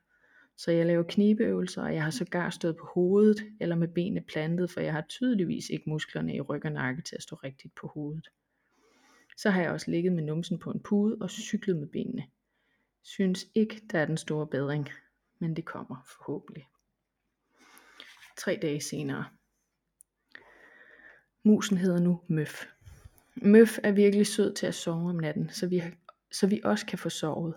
Så 0.57 0.73
jeg 0.73 0.87
laver 0.87 1.03
knibeøvelser, 1.03 1.83
og 1.83 1.95
jeg 1.95 2.05
har 2.05 2.11
sågar 2.11 2.51
stået 2.51 2.77
på 2.77 2.87
hovedet 2.95 3.45
eller 3.61 3.77
med 3.77 3.89
benene 3.89 4.21
plantet, 4.21 4.71
for 4.71 4.81
jeg 4.81 4.93
har 4.93 5.05
tydeligvis 5.09 5.71
ikke 5.71 5.91
musklerne 5.91 6.35
i 6.35 6.41
ryg 6.41 6.65
og 6.65 6.73
nakke 6.73 7.03
til 7.03 7.17
at 7.17 7.23
stå 7.23 7.37
rigtigt 7.37 7.75
på 7.75 7.87
hovedet. 7.87 8.29
Så 9.37 9.51
har 9.51 9.63
jeg 9.63 9.71
også 9.71 9.91
ligget 9.91 10.13
med 10.13 10.23
numsen 10.23 10.59
på 10.59 10.71
en 10.71 10.81
pude 10.81 11.17
og 11.21 11.31
cyklet 11.31 11.77
med 11.77 11.89
benene. 11.89 12.23
Synes 13.03 13.47
ikke, 13.55 13.83
der 13.91 13.99
er 13.99 14.07
den 14.07 14.17
store 14.17 14.47
bedring, 14.47 14.89
men 15.39 15.57
det 15.57 15.65
kommer 15.65 15.97
forhåbentlig. 16.07 16.69
Tre 18.39 18.59
dage 18.63 18.81
senere. 18.81 19.25
Musen 21.45 21.77
hedder 21.77 22.01
nu 22.01 22.21
Møf. 22.29 22.65
Møf 23.35 23.79
er 23.83 23.93
virkelig 23.93 24.27
sød 24.27 24.55
til 24.55 24.67
at 24.67 24.75
sove 24.75 25.11
om 25.11 25.17
natten, 25.17 25.51
så 25.51 25.67
vi, 25.67 25.83
så 26.33 26.47
vi 26.47 26.61
også 26.65 26.87
kan 26.87 26.99
få 26.99 27.09
sovet. 27.09 27.55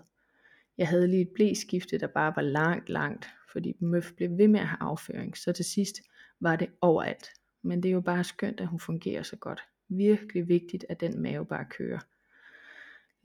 Jeg 0.78 0.88
havde 0.88 1.08
lige 1.08 1.22
et 1.22 1.30
blæskifte, 1.34 1.98
der 1.98 2.06
bare 2.06 2.32
var 2.36 2.42
langt, 2.42 2.88
langt, 2.88 3.28
fordi 3.52 3.76
Møf 3.80 4.12
blev 4.12 4.38
ved 4.38 4.48
med 4.48 4.60
at 4.60 4.66
have 4.66 4.82
afføring, 4.82 5.36
så 5.36 5.52
til 5.52 5.64
sidst 5.64 5.96
var 6.40 6.56
det 6.56 6.70
overalt. 6.80 7.28
Men 7.62 7.82
det 7.82 7.88
er 7.88 7.92
jo 7.92 8.00
bare 8.00 8.24
skønt, 8.24 8.60
at 8.60 8.66
hun 8.66 8.80
fungerer 8.80 9.22
så 9.22 9.36
godt. 9.36 9.62
Virkelig 9.88 10.48
vigtigt, 10.48 10.86
at 10.88 11.00
den 11.00 11.22
mave 11.22 11.46
bare 11.46 11.66
kører. 11.70 11.98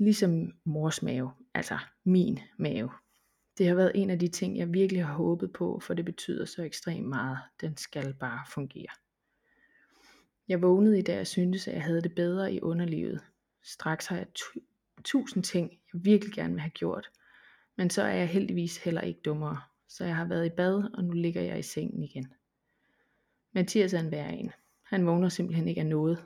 Ligesom 0.01 0.53
mors 0.63 1.03
mave, 1.03 1.31
altså 1.53 1.77
min 2.03 2.39
mave. 2.57 2.89
Det 3.57 3.67
har 3.67 3.75
været 3.75 3.91
en 3.95 4.09
af 4.09 4.19
de 4.19 4.27
ting, 4.27 4.57
jeg 4.57 4.73
virkelig 4.73 5.05
har 5.05 5.13
håbet 5.13 5.53
på, 5.53 5.79
for 5.79 5.93
det 5.93 6.05
betyder 6.05 6.45
så 6.45 6.63
ekstremt 6.63 7.07
meget. 7.07 7.37
Den 7.61 7.77
skal 7.77 8.13
bare 8.13 8.39
fungere. 8.53 8.87
Jeg 10.47 10.61
vågnede 10.61 10.99
i 10.99 11.01
dag 11.01 11.19
og 11.19 11.27
syntes, 11.27 11.67
at 11.67 11.73
jeg 11.73 11.83
havde 11.83 12.01
det 12.01 12.15
bedre 12.15 12.53
i 12.53 12.61
underlivet. 12.61 13.21
Straks 13.63 14.05
har 14.05 14.17
jeg 14.17 14.27
tusind 15.03 15.43
ting, 15.43 15.71
jeg 15.71 16.05
virkelig 16.05 16.33
gerne 16.33 16.53
vil 16.53 16.61
have 16.61 16.71
gjort. 16.71 17.11
Men 17.77 17.89
så 17.89 18.01
er 18.01 18.13
jeg 18.13 18.29
heldigvis 18.29 18.77
heller 18.77 19.01
ikke 19.01 19.21
dummere. 19.25 19.61
Så 19.87 20.05
jeg 20.05 20.15
har 20.15 20.25
været 20.25 20.45
i 20.45 20.55
bad, 20.57 20.89
og 20.93 21.03
nu 21.03 21.11
ligger 21.11 21.41
jeg 21.41 21.59
i 21.59 21.63
sengen 21.63 22.03
igen. 22.03 22.33
Mathias 23.53 23.93
er 23.93 23.99
en 23.99 24.11
værre 24.11 24.33
en. 24.33 24.51
Han 24.83 25.05
vågner 25.05 25.29
simpelthen 25.29 25.67
ikke 25.67 25.81
af 25.81 25.87
noget. 25.87 26.25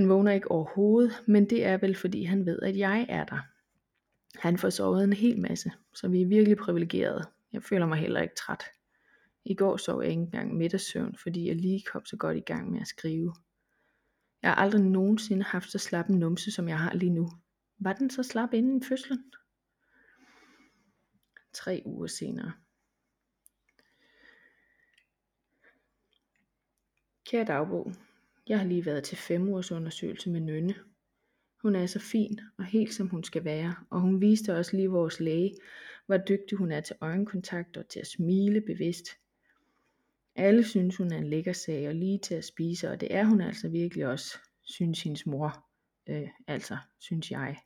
Han 0.00 0.08
vågner 0.08 0.32
ikke 0.32 0.50
overhovedet, 0.50 1.12
men 1.26 1.50
det 1.50 1.64
er 1.64 1.76
vel 1.76 1.94
fordi 1.94 2.24
han 2.24 2.46
ved, 2.46 2.58
at 2.62 2.76
jeg 2.76 3.06
er 3.08 3.24
der. 3.24 3.40
Han 4.38 4.58
får 4.58 4.70
sovet 4.70 5.04
en 5.04 5.12
hel 5.12 5.40
masse, 5.40 5.72
så 5.94 6.08
vi 6.08 6.22
er 6.22 6.26
virkelig 6.26 6.56
privilegerede. 6.56 7.24
Jeg 7.52 7.62
føler 7.62 7.86
mig 7.86 7.98
heller 7.98 8.20
ikke 8.20 8.34
træt. 8.34 8.64
I 9.44 9.54
går 9.54 9.76
sov 9.76 10.02
jeg 10.02 10.10
ikke 10.10 10.22
engang 10.22 10.56
middagssøvn, 10.56 11.16
fordi 11.16 11.48
jeg 11.48 11.56
lige 11.56 11.82
kom 11.92 12.04
så 12.04 12.16
godt 12.16 12.36
i 12.36 12.40
gang 12.40 12.70
med 12.70 12.80
at 12.80 12.86
skrive. 12.86 13.34
Jeg 14.42 14.50
har 14.50 14.54
aldrig 14.54 14.82
nogensinde 14.82 15.42
haft 15.42 15.70
så 15.70 15.78
slap 15.78 16.08
en 16.08 16.18
numse, 16.18 16.50
som 16.50 16.68
jeg 16.68 16.78
har 16.78 16.94
lige 16.94 17.12
nu. 17.14 17.30
Var 17.78 17.92
den 17.92 18.10
så 18.10 18.22
slap 18.22 18.52
inden 18.52 18.82
fødslen? 18.84 19.24
Tre 21.52 21.82
uger 21.86 22.06
senere. 22.06 22.52
Kære 27.24 27.44
dagbog, 27.44 27.92
jeg 28.50 28.58
har 28.58 28.66
lige 28.66 28.86
været 28.86 29.04
til 29.04 29.16
fem 29.16 29.48
ugers 29.48 29.72
undersøgelse 29.72 30.30
med 30.30 30.40
Nynne. 30.40 30.74
Hun 31.62 31.74
er 31.74 31.86
så 31.86 31.98
fin 31.98 32.40
og 32.58 32.64
helt 32.64 32.94
som 32.94 33.08
hun 33.08 33.24
skal 33.24 33.44
være, 33.44 33.74
og 33.90 34.00
hun 34.00 34.20
viste 34.20 34.56
også 34.56 34.76
lige 34.76 34.90
vores 34.90 35.20
læge, 35.20 35.54
hvor 36.06 36.16
dygtig 36.16 36.58
hun 36.58 36.72
er 36.72 36.80
til 36.80 36.96
øjenkontakt 37.00 37.76
og 37.76 37.88
til 37.88 38.00
at 38.00 38.06
smile 38.06 38.60
bevidst. 38.60 39.08
Alle 40.36 40.64
synes 40.64 40.96
hun 40.96 41.12
er 41.12 41.18
en 41.18 41.30
lækker 41.30 41.52
sag 41.52 41.88
og 41.88 41.94
lige 41.94 42.18
til 42.18 42.34
at 42.34 42.44
spise, 42.44 42.90
og 42.90 43.00
det 43.00 43.14
er 43.14 43.24
hun 43.24 43.40
altså 43.40 43.68
virkelig 43.68 44.06
også, 44.06 44.38
synes 44.62 45.02
hendes 45.02 45.26
mor. 45.26 45.66
Øh, 46.06 46.28
altså, 46.46 46.76
synes 46.98 47.30
jeg, 47.30 47.56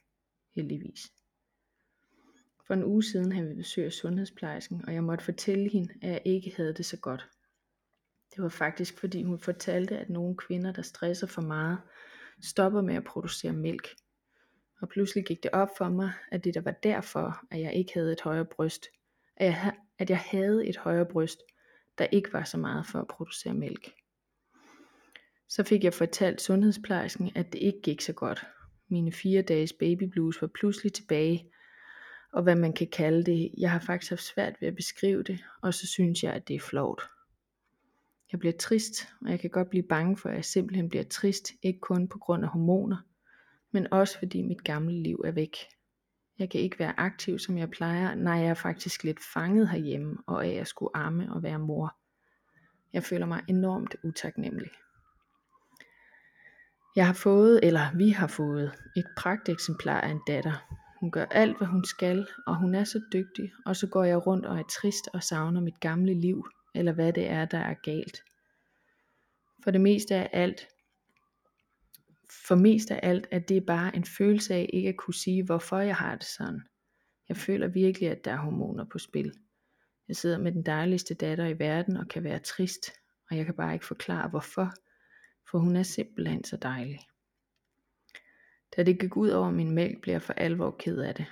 heldigvis. 0.55 1.13
For 2.67 2.75
en 2.75 2.85
uge 2.85 3.03
siden 3.05 3.33
havde 3.33 3.49
vi 3.49 3.55
besøg 3.55 3.85
af 3.85 3.93
sundhedsplejersken, 3.93 4.85
og 4.87 4.95
jeg 4.95 5.05
måtte 5.05 5.25
fortælle 5.25 5.71
hende, 5.71 5.95
at 6.03 6.11
jeg 6.11 6.23
ikke 6.25 6.55
havde 6.57 6.75
det 6.75 6.85
så 6.85 6.97
godt. 6.97 7.29
Det 8.35 8.43
var 8.43 8.49
faktisk 8.49 8.99
fordi 8.99 9.23
hun 9.23 9.39
fortalte, 9.39 9.99
at 9.99 10.11
nogle 10.11 10.37
kvinder, 10.37 10.73
der 10.73 10.83
stresser 10.83 11.27
for 11.27 11.43
meget, 11.43 11.79
stopper 12.43 12.83
med 12.83 12.95
at 12.95 13.05
producere 13.05 13.53
mælk. 13.53 13.89
Og 14.81 14.89
pludselig 14.89 15.25
gik 15.25 15.43
det 15.43 15.51
op 15.51 15.69
for 15.79 15.89
mig, 15.89 16.13
at 16.33 16.45
det 16.45 16.55
der 16.55 16.61
var 16.61 16.75
derfor, 16.83 17.45
at 17.51 17.61
jeg 17.61 17.75
ikke 17.75 17.95
havde 17.95 18.13
et 18.13 18.21
højere 18.21 18.45
bryst. 18.45 18.87
At 19.37 19.47
jeg, 19.47 19.73
at 19.99 20.11
jeg 20.11 20.19
havde 20.19 20.67
et 20.67 20.77
højere 20.77 21.07
bryst, 21.07 21.39
der 21.99 22.07
ikke 22.13 22.33
var 22.33 22.45
så 22.45 22.59
meget 22.59 22.87
for 22.87 23.01
at 23.01 23.09
producere 23.09 23.55
mælk. 23.55 23.93
Så 25.49 25.63
fik 25.63 25.85
jeg 25.85 25.95
fortalt 25.95 26.41
sundhedsplejersken, 26.41 27.31
at 27.35 27.53
det 27.53 27.59
ikke 27.59 27.81
gik 27.83 28.01
så 28.01 28.13
godt. 28.13 28.47
Mine 28.89 29.13
fire 29.13 29.43
dages 29.43 29.73
baby 29.73 30.03
blues 30.03 30.43
var 30.43 30.51
pludselig 30.55 30.93
tilbage, 30.93 31.51
og 32.33 32.43
hvad 32.43 32.55
man 32.55 32.73
kan 32.73 32.89
kalde 32.93 33.25
det. 33.25 33.55
Jeg 33.59 33.71
har 33.71 33.79
faktisk 33.79 34.11
haft 34.11 34.23
svært 34.23 34.61
ved 34.61 34.69
at 34.69 34.77
beskrive 34.77 35.23
det, 35.23 35.45
og 35.63 35.75
så 35.75 35.87
synes 35.87 36.23
jeg, 36.23 36.33
at 36.33 36.49
det 36.49 36.57
er 36.57 36.61
flot. 36.61 37.03
Jeg 38.35 38.39
bliver 38.39 38.53
trist, 38.61 39.09
og 39.21 39.31
jeg 39.31 39.41
kan 39.41 39.51
godt 39.51 39.71
blive 39.71 39.83
bange 39.83 40.17
for, 40.17 40.29
at 40.29 40.35
jeg 40.35 40.45
simpelthen 40.45 40.89
bliver 40.89 41.05
trist, 41.05 41.53
ikke 41.63 41.81
kun 41.81 42.09
på 42.09 42.19
grund 42.19 42.45
af 42.45 42.51
hormoner, 42.51 42.97
men 43.73 43.93
også 43.93 44.19
fordi 44.19 44.43
mit 44.43 44.65
gamle 44.65 45.03
liv 45.03 45.23
er 45.25 45.31
væk. 45.31 45.57
Jeg 46.39 46.51
kan 46.51 46.61
ikke 46.61 46.79
være 46.79 47.01
aktiv, 47.01 47.39
som 47.39 47.59
jeg 47.59 47.71
plejer, 47.71 48.15
nej, 48.15 48.35
jeg 48.35 48.47
er 48.47 48.55
faktisk 48.55 49.05
lidt 49.05 49.19
fanget 49.35 49.69
herhjemme, 49.69 50.17
og 50.27 50.47
af 50.47 50.51
at 50.51 50.69
skulle 50.69 50.97
arme 50.97 51.33
og 51.33 51.43
være 51.43 51.59
mor. 51.59 51.97
Jeg 52.93 53.05
føler 53.05 53.27
mig 53.27 53.43
enormt 53.49 53.97
utaknemmelig. 54.05 54.71
Jeg 56.97 57.07
har 57.07 57.15
fået, 57.15 57.61
eller 57.63 57.97
vi 57.97 58.09
har 58.11 58.27
fået, 58.27 58.73
et 58.97 59.07
pragteksemplar 59.17 60.01
af 60.01 60.11
en 60.11 60.21
datter. 60.27 60.67
Hun 61.01 61.11
gør 61.11 61.25
alt, 61.25 61.59
hvad 61.59 61.67
hun 61.67 61.85
skal, 61.85 62.27
og 62.47 62.57
hun 62.57 62.75
er 62.75 62.85
så 62.85 63.01
dygtig, 63.13 63.53
og 63.67 63.77
så 63.77 63.87
går 63.87 64.05
jeg 64.05 64.27
rundt 64.27 64.47
og 64.47 64.59
er 64.59 64.63
trist 64.81 65.09
og 65.13 65.23
savner 65.23 65.61
mit 65.61 65.81
gamle 65.81 66.15
liv, 66.15 66.45
eller 66.75 66.93
hvad 66.93 67.13
det 67.13 67.29
er, 67.29 67.45
der 67.45 67.59
er 67.59 67.75
galt. 67.75 68.23
For 69.65 69.71
det 69.71 69.81
meste 69.81 70.15
af 70.15 70.31
alt, 70.33 70.69
for 72.47 72.55
mest 72.55 72.91
af 72.91 73.01
alt, 73.03 73.27
at 73.31 73.49
det 73.49 73.57
er 73.57 73.67
bare 73.67 73.97
en 73.97 74.05
følelse 74.05 74.55
af 74.55 74.71
ikke 74.73 74.89
at 74.89 74.97
kunne 74.97 75.15
sige, 75.15 75.45
hvorfor 75.45 75.79
jeg 75.79 75.97
har 75.97 76.15
det 76.15 76.27
sådan. 76.27 76.63
Jeg 77.29 77.37
føler 77.37 77.69
virkelig, 77.69 78.11
at 78.11 78.25
der 78.25 78.33
er 78.33 78.37
hormoner 78.37 78.85
på 78.85 78.99
spil. 78.99 79.33
Jeg 80.09 80.17
sidder 80.17 80.39
med 80.39 80.53
den 80.53 80.63
dejligste 80.63 81.15
datter 81.15 81.47
i 81.47 81.59
verden 81.59 81.97
og 81.97 82.09
kan 82.09 82.25
være 82.25 82.39
trist, 82.39 82.91
og 83.31 83.37
jeg 83.37 83.45
kan 83.45 83.55
bare 83.55 83.73
ikke 83.73 83.87
forklare 83.87 84.29
hvorfor, 84.29 84.73
for 85.51 85.59
hun 85.59 85.77
er 85.77 85.83
simpelthen 85.83 86.45
så 86.45 86.57
dejlig. 86.57 87.01
Da 88.77 88.83
det 88.83 89.01
gik 89.01 89.17
ud 89.17 89.29
over 89.29 89.51
min 89.51 89.71
mælk, 89.71 90.01
blev 90.01 90.13
jeg 90.13 90.23
for 90.23 90.33
alvor 90.33 90.77
ked 90.79 90.99
af 90.99 91.15
det. 91.15 91.27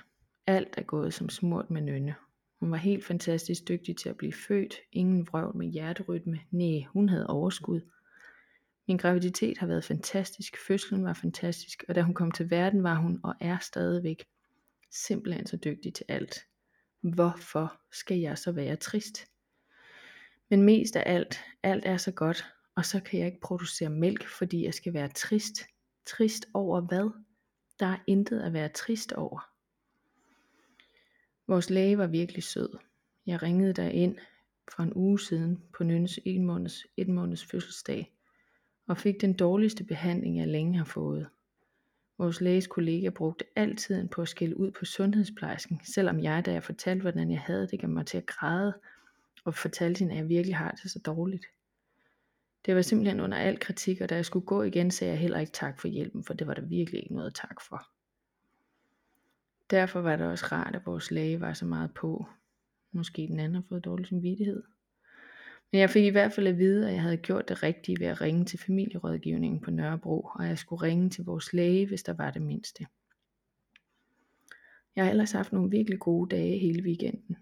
Alt 0.47 0.73
er 0.77 0.83
gået 0.83 1.13
som 1.13 1.29
smurt 1.29 1.69
med 1.69 1.81
nynne. 1.81 2.15
Hun 2.63 2.71
var 2.71 2.77
helt 2.77 3.05
fantastisk 3.05 3.67
dygtig 3.67 3.97
til 3.97 4.09
at 4.09 4.17
blive 4.17 4.33
født, 4.33 4.75
ingen 4.91 5.27
vrøvl 5.27 5.57
med 5.57 5.67
hjerterytme, 5.67 6.39
nej, 6.51 6.83
hun 6.89 7.09
havde 7.09 7.27
overskud. 7.27 7.81
Min 8.87 8.97
graviditet 8.97 9.57
har 9.57 9.67
været 9.67 9.85
fantastisk, 9.85 10.57
fødslen 10.67 11.05
var 11.05 11.13
fantastisk, 11.13 11.83
og 11.87 11.95
da 11.95 12.01
hun 12.01 12.13
kom 12.13 12.31
til 12.31 12.49
verden, 12.49 12.83
var 12.83 12.95
hun 12.95 13.19
og 13.23 13.35
er 13.41 13.57
stadigvæk 13.59 14.25
simpelthen 14.91 15.45
så 15.45 15.57
dygtig 15.57 15.93
til 15.93 16.05
alt. 16.09 16.39
Hvorfor 17.01 17.81
skal 17.91 18.19
jeg 18.19 18.37
så 18.37 18.51
være 18.51 18.75
trist? 18.75 19.27
Men 20.49 20.61
mest 20.61 20.95
af 20.95 21.03
alt, 21.05 21.39
alt 21.63 21.85
er 21.85 21.97
så 21.97 22.11
godt, 22.11 22.45
og 22.75 22.85
så 22.85 22.99
kan 22.99 23.19
jeg 23.19 23.27
ikke 23.27 23.41
producere 23.41 23.89
mælk, 23.89 24.27
fordi 24.27 24.65
jeg 24.65 24.73
skal 24.73 24.93
være 24.93 25.09
trist. 25.09 25.61
Trist 26.05 26.45
over 26.53 26.81
hvad? 26.81 27.11
Der 27.79 27.85
er 27.85 27.97
intet 28.07 28.41
at 28.41 28.53
være 28.53 28.69
trist 28.69 29.13
over. 29.13 29.52
Vores 31.47 31.69
læge 31.69 31.97
var 31.97 32.07
virkelig 32.07 32.43
sød. 32.43 32.77
Jeg 33.25 33.43
ringede 33.43 33.73
der 33.73 33.89
ind 33.89 34.17
for 34.75 34.83
en 34.83 34.93
uge 34.93 35.19
siden 35.19 35.63
på 35.77 35.83
Nynnes 35.83 36.19
en 36.25 36.45
måneds, 36.45 36.85
et 36.97 37.07
måneds 37.07 37.45
fødselsdag, 37.45 38.13
og 38.87 38.97
fik 38.97 39.21
den 39.21 39.33
dårligste 39.33 39.83
behandling, 39.83 40.37
jeg 40.37 40.47
længe 40.47 40.77
har 40.77 40.85
fået. 40.85 41.27
Vores 42.17 42.41
læges 42.41 42.67
kollega 42.67 43.09
brugte 43.09 43.45
al 43.55 43.75
tiden 43.75 44.09
på 44.09 44.21
at 44.21 44.27
skille 44.27 44.57
ud 44.57 44.71
på 44.71 44.85
sundhedsplejersken, 44.85 45.81
selvom 45.83 46.19
jeg, 46.19 46.45
da 46.45 46.51
jeg 46.51 46.63
fortalte, 46.63 47.01
hvordan 47.01 47.31
jeg 47.31 47.39
havde 47.39 47.67
det, 47.67 47.79
gav 47.79 47.89
mig 47.89 48.05
til 48.05 48.17
at 48.17 48.25
græde, 48.25 48.73
og 49.45 49.55
fortalte 49.55 49.99
hende, 49.99 50.13
at 50.13 50.17
jeg 50.17 50.29
virkelig 50.29 50.55
har 50.55 50.71
det 50.71 50.91
så 50.91 50.99
dårligt. 50.99 51.45
Det 52.65 52.75
var 52.75 52.81
simpelthen 52.81 53.19
under 53.19 53.37
al 53.37 53.59
kritik, 53.59 54.01
og 54.01 54.09
da 54.09 54.15
jeg 54.15 54.25
skulle 54.25 54.45
gå 54.45 54.61
igen, 54.63 54.91
sagde 54.91 55.11
jeg 55.11 55.19
heller 55.19 55.39
ikke 55.39 55.51
tak 55.51 55.79
for 55.79 55.87
hjælpen, 55.87 56.23
for 56.23 56.33
det 56.33 56.47
var 56.47 56.53
der 56.53 56.61
virkelig 56.61 57.03
ikke 57.03 57.15
noget 57.15 57.35
tak 57.35 57.61
for. 57.61 57.92
Derfor 59.71 60.01
var 60.01 60.15
det 60.15 60.25
også 60.25 60.45
rart, 60.51 60.75
at 60.75 60.85
vores 60.85 61.11
læge 61.11 61.41
var 61.41 61.53
så 61.53 61.65
meget 61.65 61.93
på. 61.93 62.25
Måske 62.91 63.27
den 63.27 63.39
anden 63.39 63.55
har 63.55 63.63
fået 63.69 63.85
dårlig 63.85 64.07
samvittighed. 64.07 64.63
Men 65.71 65.79
jeg 65.79 65.89
fik 65.89 66.05
i 66.05 66.09
hvert 66.09 66.33
fald 66.33 66.47
at 66.47 66.57
vide, 66.57 66.87
at 66.87 66.93
jeg 66.93 67.01
havde 67.01 67.17
gjort 67.17 67.49
det 67.49 67.63
rigtige 67.63 67.99
ved 67.99 68.07
at 68.07 68.21
ringe 68.21 68.45
til 68.45 68.59
familierådgivningen 68.59 69.61
på 69.61 69.71
Nørrebro, 69.71 70.29
og 70.33 70.47
jeg 70.47 70.57
skulle 70.57 70.81
ringe 70.81 71.09
til 71.09 71.23
vores 71.25 71.53
læge, 71.53 71.87
hvis 71.87 72.03
der 72.03 72.13
var 72.13 72.31
det 72.31 72.41
mindste. 72.41 72.85
Jeg 74.95 75.03
har 75.03 75.11
ellers 75.11 75.31
haft 75.31 75.53
nogle 75.53 75.69
virkelig 75.69 75.99
gode 75.99 76.35
dage 76.35 76.59
hele 76.59 76.83
weekenden. 76.83 77.37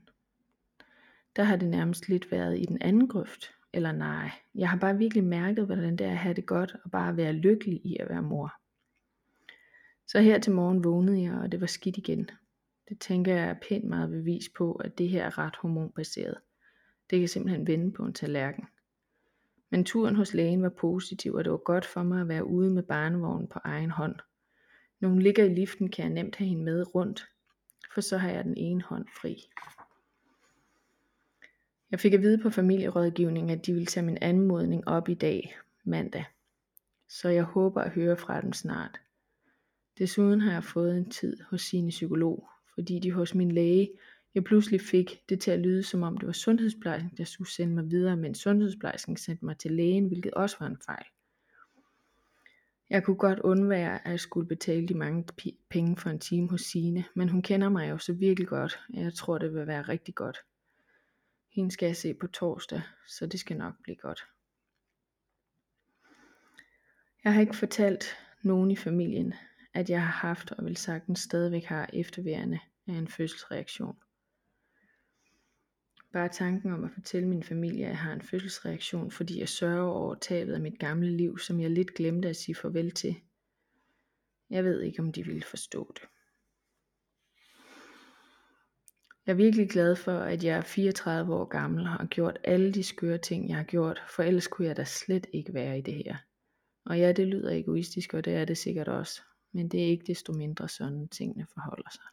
Der 1.35 1.43
har 1.43 1.55
det 1.55 1.69
nærmest 1.69 2.09
lidt 2.09 2.31
været 2.31 2.59
i 2.59 2.65
den 2.65 2.81
anden 2.81 3.07
grøft, 3.07 3.51
eller 3.73 3.91
nej. 3.91 4.31
Jeg 4.55 4.69
har 4.69 4.77
bare 4.77 4.97
virkelig 4.97 5.23
mærket, 5.23 5.65
hvordan 5.65 5.95
det 5.95 6.07
er 6.07 6.11
at 6.11 6.17
have 6.17 6.33
det 6.33 6.45
godt, 6.45 6.75
og 6.83 6.91
bare 6.91 7.17
være 7.17 7.33
lykkelig 7.33 7.85
i 7.85 7.97
at 7.99 8.09
være 8.09 8.21
mor. 8.21 8.60
Så 10.11 10.19
her 10.19 10.39
til 10.39 10.53
morgen 10.53 10.83
vågnede 10.83 11.21
jeg, 11.21 11.33
og 11.33 11.51
det 11.51 11.61
var 11.61 11.67
skidt 11.67 11.97
igen. 11.97 12.29
Det 12.89 12.99
tænker 12.99 13.35
jeg 13.35 13.49
er 13.49 13.55
pænt 13.69 13.85
meget 13.85 14.09
bevis 14.09 14.49
på, 14.49 14.73
at 14.73 14.97
det 14.97 15.09
her 15.09 15.25
er 15.25 15.37
ret 15.37 15.55
hormonbaseret. 15.55 16.37
Det 17.09 17.19
kan 17.19 17.27
simpelthen 17.27 17.67
vende 17.67 17.91
på 17.91 18.05
en 18.05 18.13
tallerken. 18.13 18.65
Men 19.69 19.85
turen 19.85 20.15
hos 20.15 20.33
lægen 20.33 20.63
var 20.63 20.69
positiv, 20.69 21.33
og 21.33 21.43
det 21.43 21.51
var 21.51 21.57
godt 21.57 21.85
for 21.85 22.03
mig 22.03 22.21
at 22.21 22.27
være 22.27 22.45
ude 22.45 22.73
med 22.73 22.83
barnevognen 22.83 23.47
på 23.47 23.59
egen 23.63 23.91
hånd. 23.91 24.15
Når 24.99 25.09
hun 25.09 25.19
ligger 25.19 25.43
i 25.43 25.53
liften, 25.53 25.89
kan 25.89 26.05
jeg 26.05 26.13
nemt 26.13 26.35
have 26.35 26.47
hende 26.47 26.63
med 26.63 26.95
rundt, 26.95 27.27
for 27.93 28.01
så 28.01 28.17
har 28.17 28.29
jeg 28.29 28.43
den 28.43 28.57
ene 28.57 28.81
hånd 28.81 29.05
fri. 29.21 29.49
Jeg 31.91 31.99
fik 31.99 32.13
at 32.13 32.21
vide 32.21 32.37
på 32.37 32.49
familierådgivningen, 32.49 33.49
at 33.59 33.65
de 33.65 33.73
ville 33.73 33.85
tage 33.85 34.05
min 34.05 34.17
anmodning 34.21 34.87
op 34.87 35.09
i 35.09 35.13
dag, 35.13 35.57
mandag. 35.83 36.25
Så 37.09 37.29
jeg 37.29 37.43
håber 37.43 37.81
at 37.81 37.91
høre 37.91 38.17
fra 38.17 38.41
dem 38.41 38.53
snart. 38.53 38.99
Desuden 39.97 40.41
har 40.41 40.51
jeg 40.51 40.63
fået 40.63 40.97
en 40.97 41.09
tid 41.09 41.37
hos 41.49 41.61
sine 41.61 41.89
psykolog, 41.89 42.49
fordi 42.73 42.99
de 42.99 43.11
hos 43.11 43.35
min 43.35 43.51
læge 43.51 43.89
jeg 44.35 44.43
pludselig 44.43 44.81
fik 44.81 45.29
det 45.29 45.41
til 45.41 45.51
at 45.51 45.59
lyde 45.59 45.83
som 45.83 46.03
om 46.03 46.17
det 46.17 46.27
var 46.27 46.33
sundhedsplejersken, 46.33 47.17
der 47.17 47.23
skulle 47.23 47.51
sende 47.51 47.75
mig 47.75 47.91
videre, 47.91 48.17
men 48.17 48.35
sundhedsplejersken 48.35 49.17
sendte 49.17 49.45
mig 49.45 49.57
til 49.57 49.71
lægen, 49.71 50.07
hvilket 50.07 50.33
også 50.33 50.57
var 50.59 50.67
en 50.67 50.77
fejl. 50.85 51.05
Jeg 52.89 53.03
kunne 53.03 53.17
godt 53.17 53.39
undvære, 53.39 54.05
at 54.05 54.11
jeg 54.11 54.19
skulle 54.19 54.47
betale 54.47 54.87
de 54.87 54.93
mange 54.93 55.25
penge 55.69 55.97
for 55.97 56.09
en 56.09 56.19
time 56.19 56.49
hos 56.49 56.61
Sine, 56.61 57.05
men 57.15 57.29
hun 57.29 57.41
kender 57.41 57.69
mig 57.69 57.89
jo 57.89 57.97
så 57.97 58.13
virkelig 58.13 58.47
godt, 58.47 58.79
og 58.93 59.01
jeg 59.01 59.13
tror, 59.13 59.37
det 59.37 59.53
vil 59.53 59.67
være 59.67 59.81
rigtig 59.81 60.15
godt. 60.15 60.37
Hende 61.49 61.71
skal 61.71 61.85
jeg 61.85 61.95
se 61.95 62.13
på 62.13 62.27
torsdag, 62.27 62.81
så 63.07 63.25
det 63.25 63.39
skal 63.39 63.57
nok 63.57 63.73
blive 63.83 63.95
godt. 63.95 64.23
Jeg 67.23 67.33
har 67.33 67.41
ikke 67.41 67.55
fortalt 67.55 68.05
nogen 68.43 68.71
i 68.71 68.75
familien, 68.75 69.33
at 69.73 69.89
jeg 69.89 70.01
har 70.01 70.27
haft 70.27 70.51
og 70.51 70.65
vil 70.65 70.77
sagtens 70.77 71.19
stadigvæk 71.19 71.63
har 71.63 71.89
efterværende 71.93 72.59
af 72.87 72.93
en 72.93 73.07
fødselsreaktion. 73.07 73.95
Bare 76.13 76.29
tanken 76.29 76.71
om 76.71 76.83
at 76.83 76.91
fortælle 76.91 77.27
min 77.27 77.43
familie, 77.43 77.85
at 77.85 77.89
jeg 77.89 77.99
har 77.99 78.13
en 78.13 78.21
fødselsreaktion, 78.21 79.11
fordi 79.11 79.39
jeg 79.39 79.49
sørger 79.49 79.91
over 79.91 80.15
tabet 80.15 80.53
af 80.53 80.61
mit 80.61 80.79
gamle 80.79 81.17
liv, 81.17 81.39
som 81.39 81.61
jeg 81.61 81.69
lidt 81.69 81.93
glemte 81.93 82.29
at 82.29 82.35
sige 82.35 82.55
farvel 82.55 82.91
til. 82.91 83.15
Jeg 84.49 84.63
ved 84.63 84.81
ikke, 84.81 84.99
om 84.99 85.11
de 85.11 85.25
ville 85.25 85.43
forstå 85.43 85.93
det. 85.95 86.03
Jeg 89.25 89.31
er 89.31 89.37
virkelig 89.37 89.69
glad 89.69 89.95
for, 89.95 90.19
at 90.19 90.43
jeg 90.43 90.57
er 90.57 90.61
34 90.61 91.35
år 91.35 91.45
gammel 91.45 91.83
og 91.83 91.89
har 91.89 92.05
gjort 92.05 92.37
alle 92.43 92.73
de 92.73 92.83
skøre 92.83 93.17
ting, 93.17 93.49
jeg 93.49 93.57
har 93.57 93.63
gjort, 93.63 94.03
for 94.09 94.23
ellers 94.23 94.47
kunne 94.47 94.67
jeg 94.67 94.77
da 94.77 94.83
slet 94.83 95.27
ikke 95.33 95.53
være 95.53 95.77
i 95.77 95.81
det 95.81 95.93
her. 95.93 96.15
Og 96.85 96.99
ja, 96.99 97.11
det 97.11 97.27
lyder 97.27 97.51
egoistisk, 97.51 98.13
og 98.13 98.25
det 98.25 98.33
er 98.33 98.45
det 98.45 98.57
sikkert 98.57 98.87
også, 98.87 99.21
men 99.51 99.69
det 99.69 99.83
er 99.83 99.87
ikke 99.87 100.05
desto 100.05 100.33
mindre 100.33 100.69
sådan, 100.69 101.07
tingene 101.07 101.47
forholder 101.53 101.89
sig. 101.89 102.03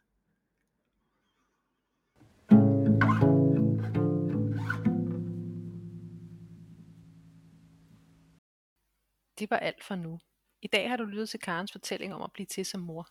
Det 9.39 9.49
var 9.49 9.57
alt 9.57 9.83
for 9.83 9.95
nu. 9.95 10.19
I 10.61 10.67
dag 10.67 10.89
har 10.89 10.97
du 10.97 11.03
lyttet 11.03 11.29
til 11.29 11.39
Karens 11.39 11.71
fortælling 11.71 12.13
om 12.13 12.21
at 12.21 12.31
blive 12.33 12.45
til 12.45 12.65
som 12.65 12.81
mor. 12.81 13.07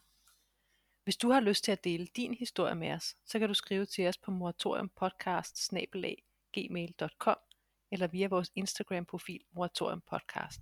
Hvis 1.04 1.16
du 1.16 1.30
har 1.30 1.40
lyst 1.40 1.64
til 1.64 1.72
at 1.72 1.84
dele 1.84 2.06
din 2.16 2.34
historie 2.34 2.74
med 2.74 2.92
os, 2.92 3.16
så 3.26 3.38
kan 3.38 3.48
du 3.48 3.54
skrive 3.54 3.86
til 3.86 4.08
os 4.08 4.18
på 4.18 4.30
moratoriumpodcast 4.30 5.72
eller 7.90 8.06
via 8.06 8.28
vores 8.28 8.52
Instagram 8.54 9.04
profil 9.04 9.44
moratoriumpodcast. 9.52 10.60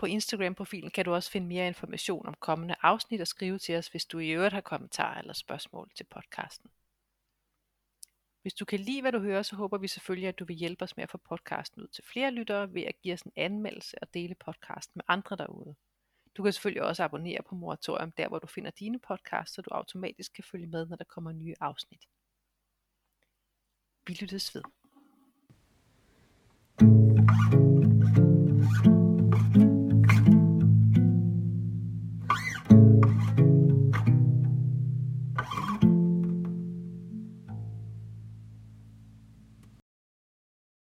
På 0.00 0.06
Instagram-profilen 0.06 0.90
kan 0.90 1.04
du 1.04 1.14
også 1.14 1.30
finde 1.30 1.46
mere 1.46 1.66
information 1.66 2.26
om 2.26 2.34
kommende 2.34 2.74
afsnit 2.82 3.20
og 3.20 3.26
skrive 3.26 3.58
til 3.58 3.76
os, 3.76 3.88
hvis 3.88 4.06
du 4.06 4.18
i 4.18 4.30
øvrigt 4.30 4.54
har 4.54 4.60
kommentarer 4.60 5.18
eller 5.18 5.32
spørgsmål 5.32 5.90
til 5.94 6.04
podcasten. 6.04 6.70
Hvis 8.42 8.54
du 8.54 8.64
kan 8.64 8.80
lide, 8.80 9.00
hvad 9.00 9.12
du 9.12 9.18
hører, 9.18 9.42
så 9.42 9.56
håber 9.56 9.78
vi 9.78 9.88
selvfølgelig, 9.88 10.28
at 10.28 10.38
du 10.38 10.44
vil 10.44 10.56
hjælpe 10.56 10.84
os 10.84 10.96
med 10.96 11.02
at 11.02 11.10
få 11.10 11.18
podcasten 11.18 11.82
ud 11.82 11.88
til 11.88 12.04
flere 12.04 12.30
lyttere 12.30 12.74
ved 12.74 12.82
at 12.82 13.00
give 13.02 13.14
os 13.14 13.22
en 13.22 13.32
anmeldelse 13.36 13.96
og 14.02 14.14
dele 14.14 14.34
podcasten 14.34 14.92
med 14.94 15.04
andre 15.08 15.36
derude. 15.36 15.74
Du 16.36 16.42
kan 16.42 16.52
selvfølgelig 16.52 16.82
også 16.82 17.04
abonnere 17.04 17.42
på 17.48 17.54
Moratorium, 17.54 18.12
der 18.12 18.28
hvor 18.28 18.38
du 18.38 18.46
finder 18.46 18.70
dine 18.70 18.98
podcasts, 18.98 19.54
så 19.54 19.62
du 19.62 19.70
automatisk 19.70 20.32
kan 20.32 20.44
følge 20.44 20.66
med, 20.66 20.86
når 20.86 20.96
der 20.96 21.04
kommer 21.04 21.32
nye 21.32 21.54
afsnit. 21.60 22.02
Vi 24.06 24.12
lyttes 24.12 24.54
ved. 24.54 24.62
thank 26.78 27.54
you 27.54 27.69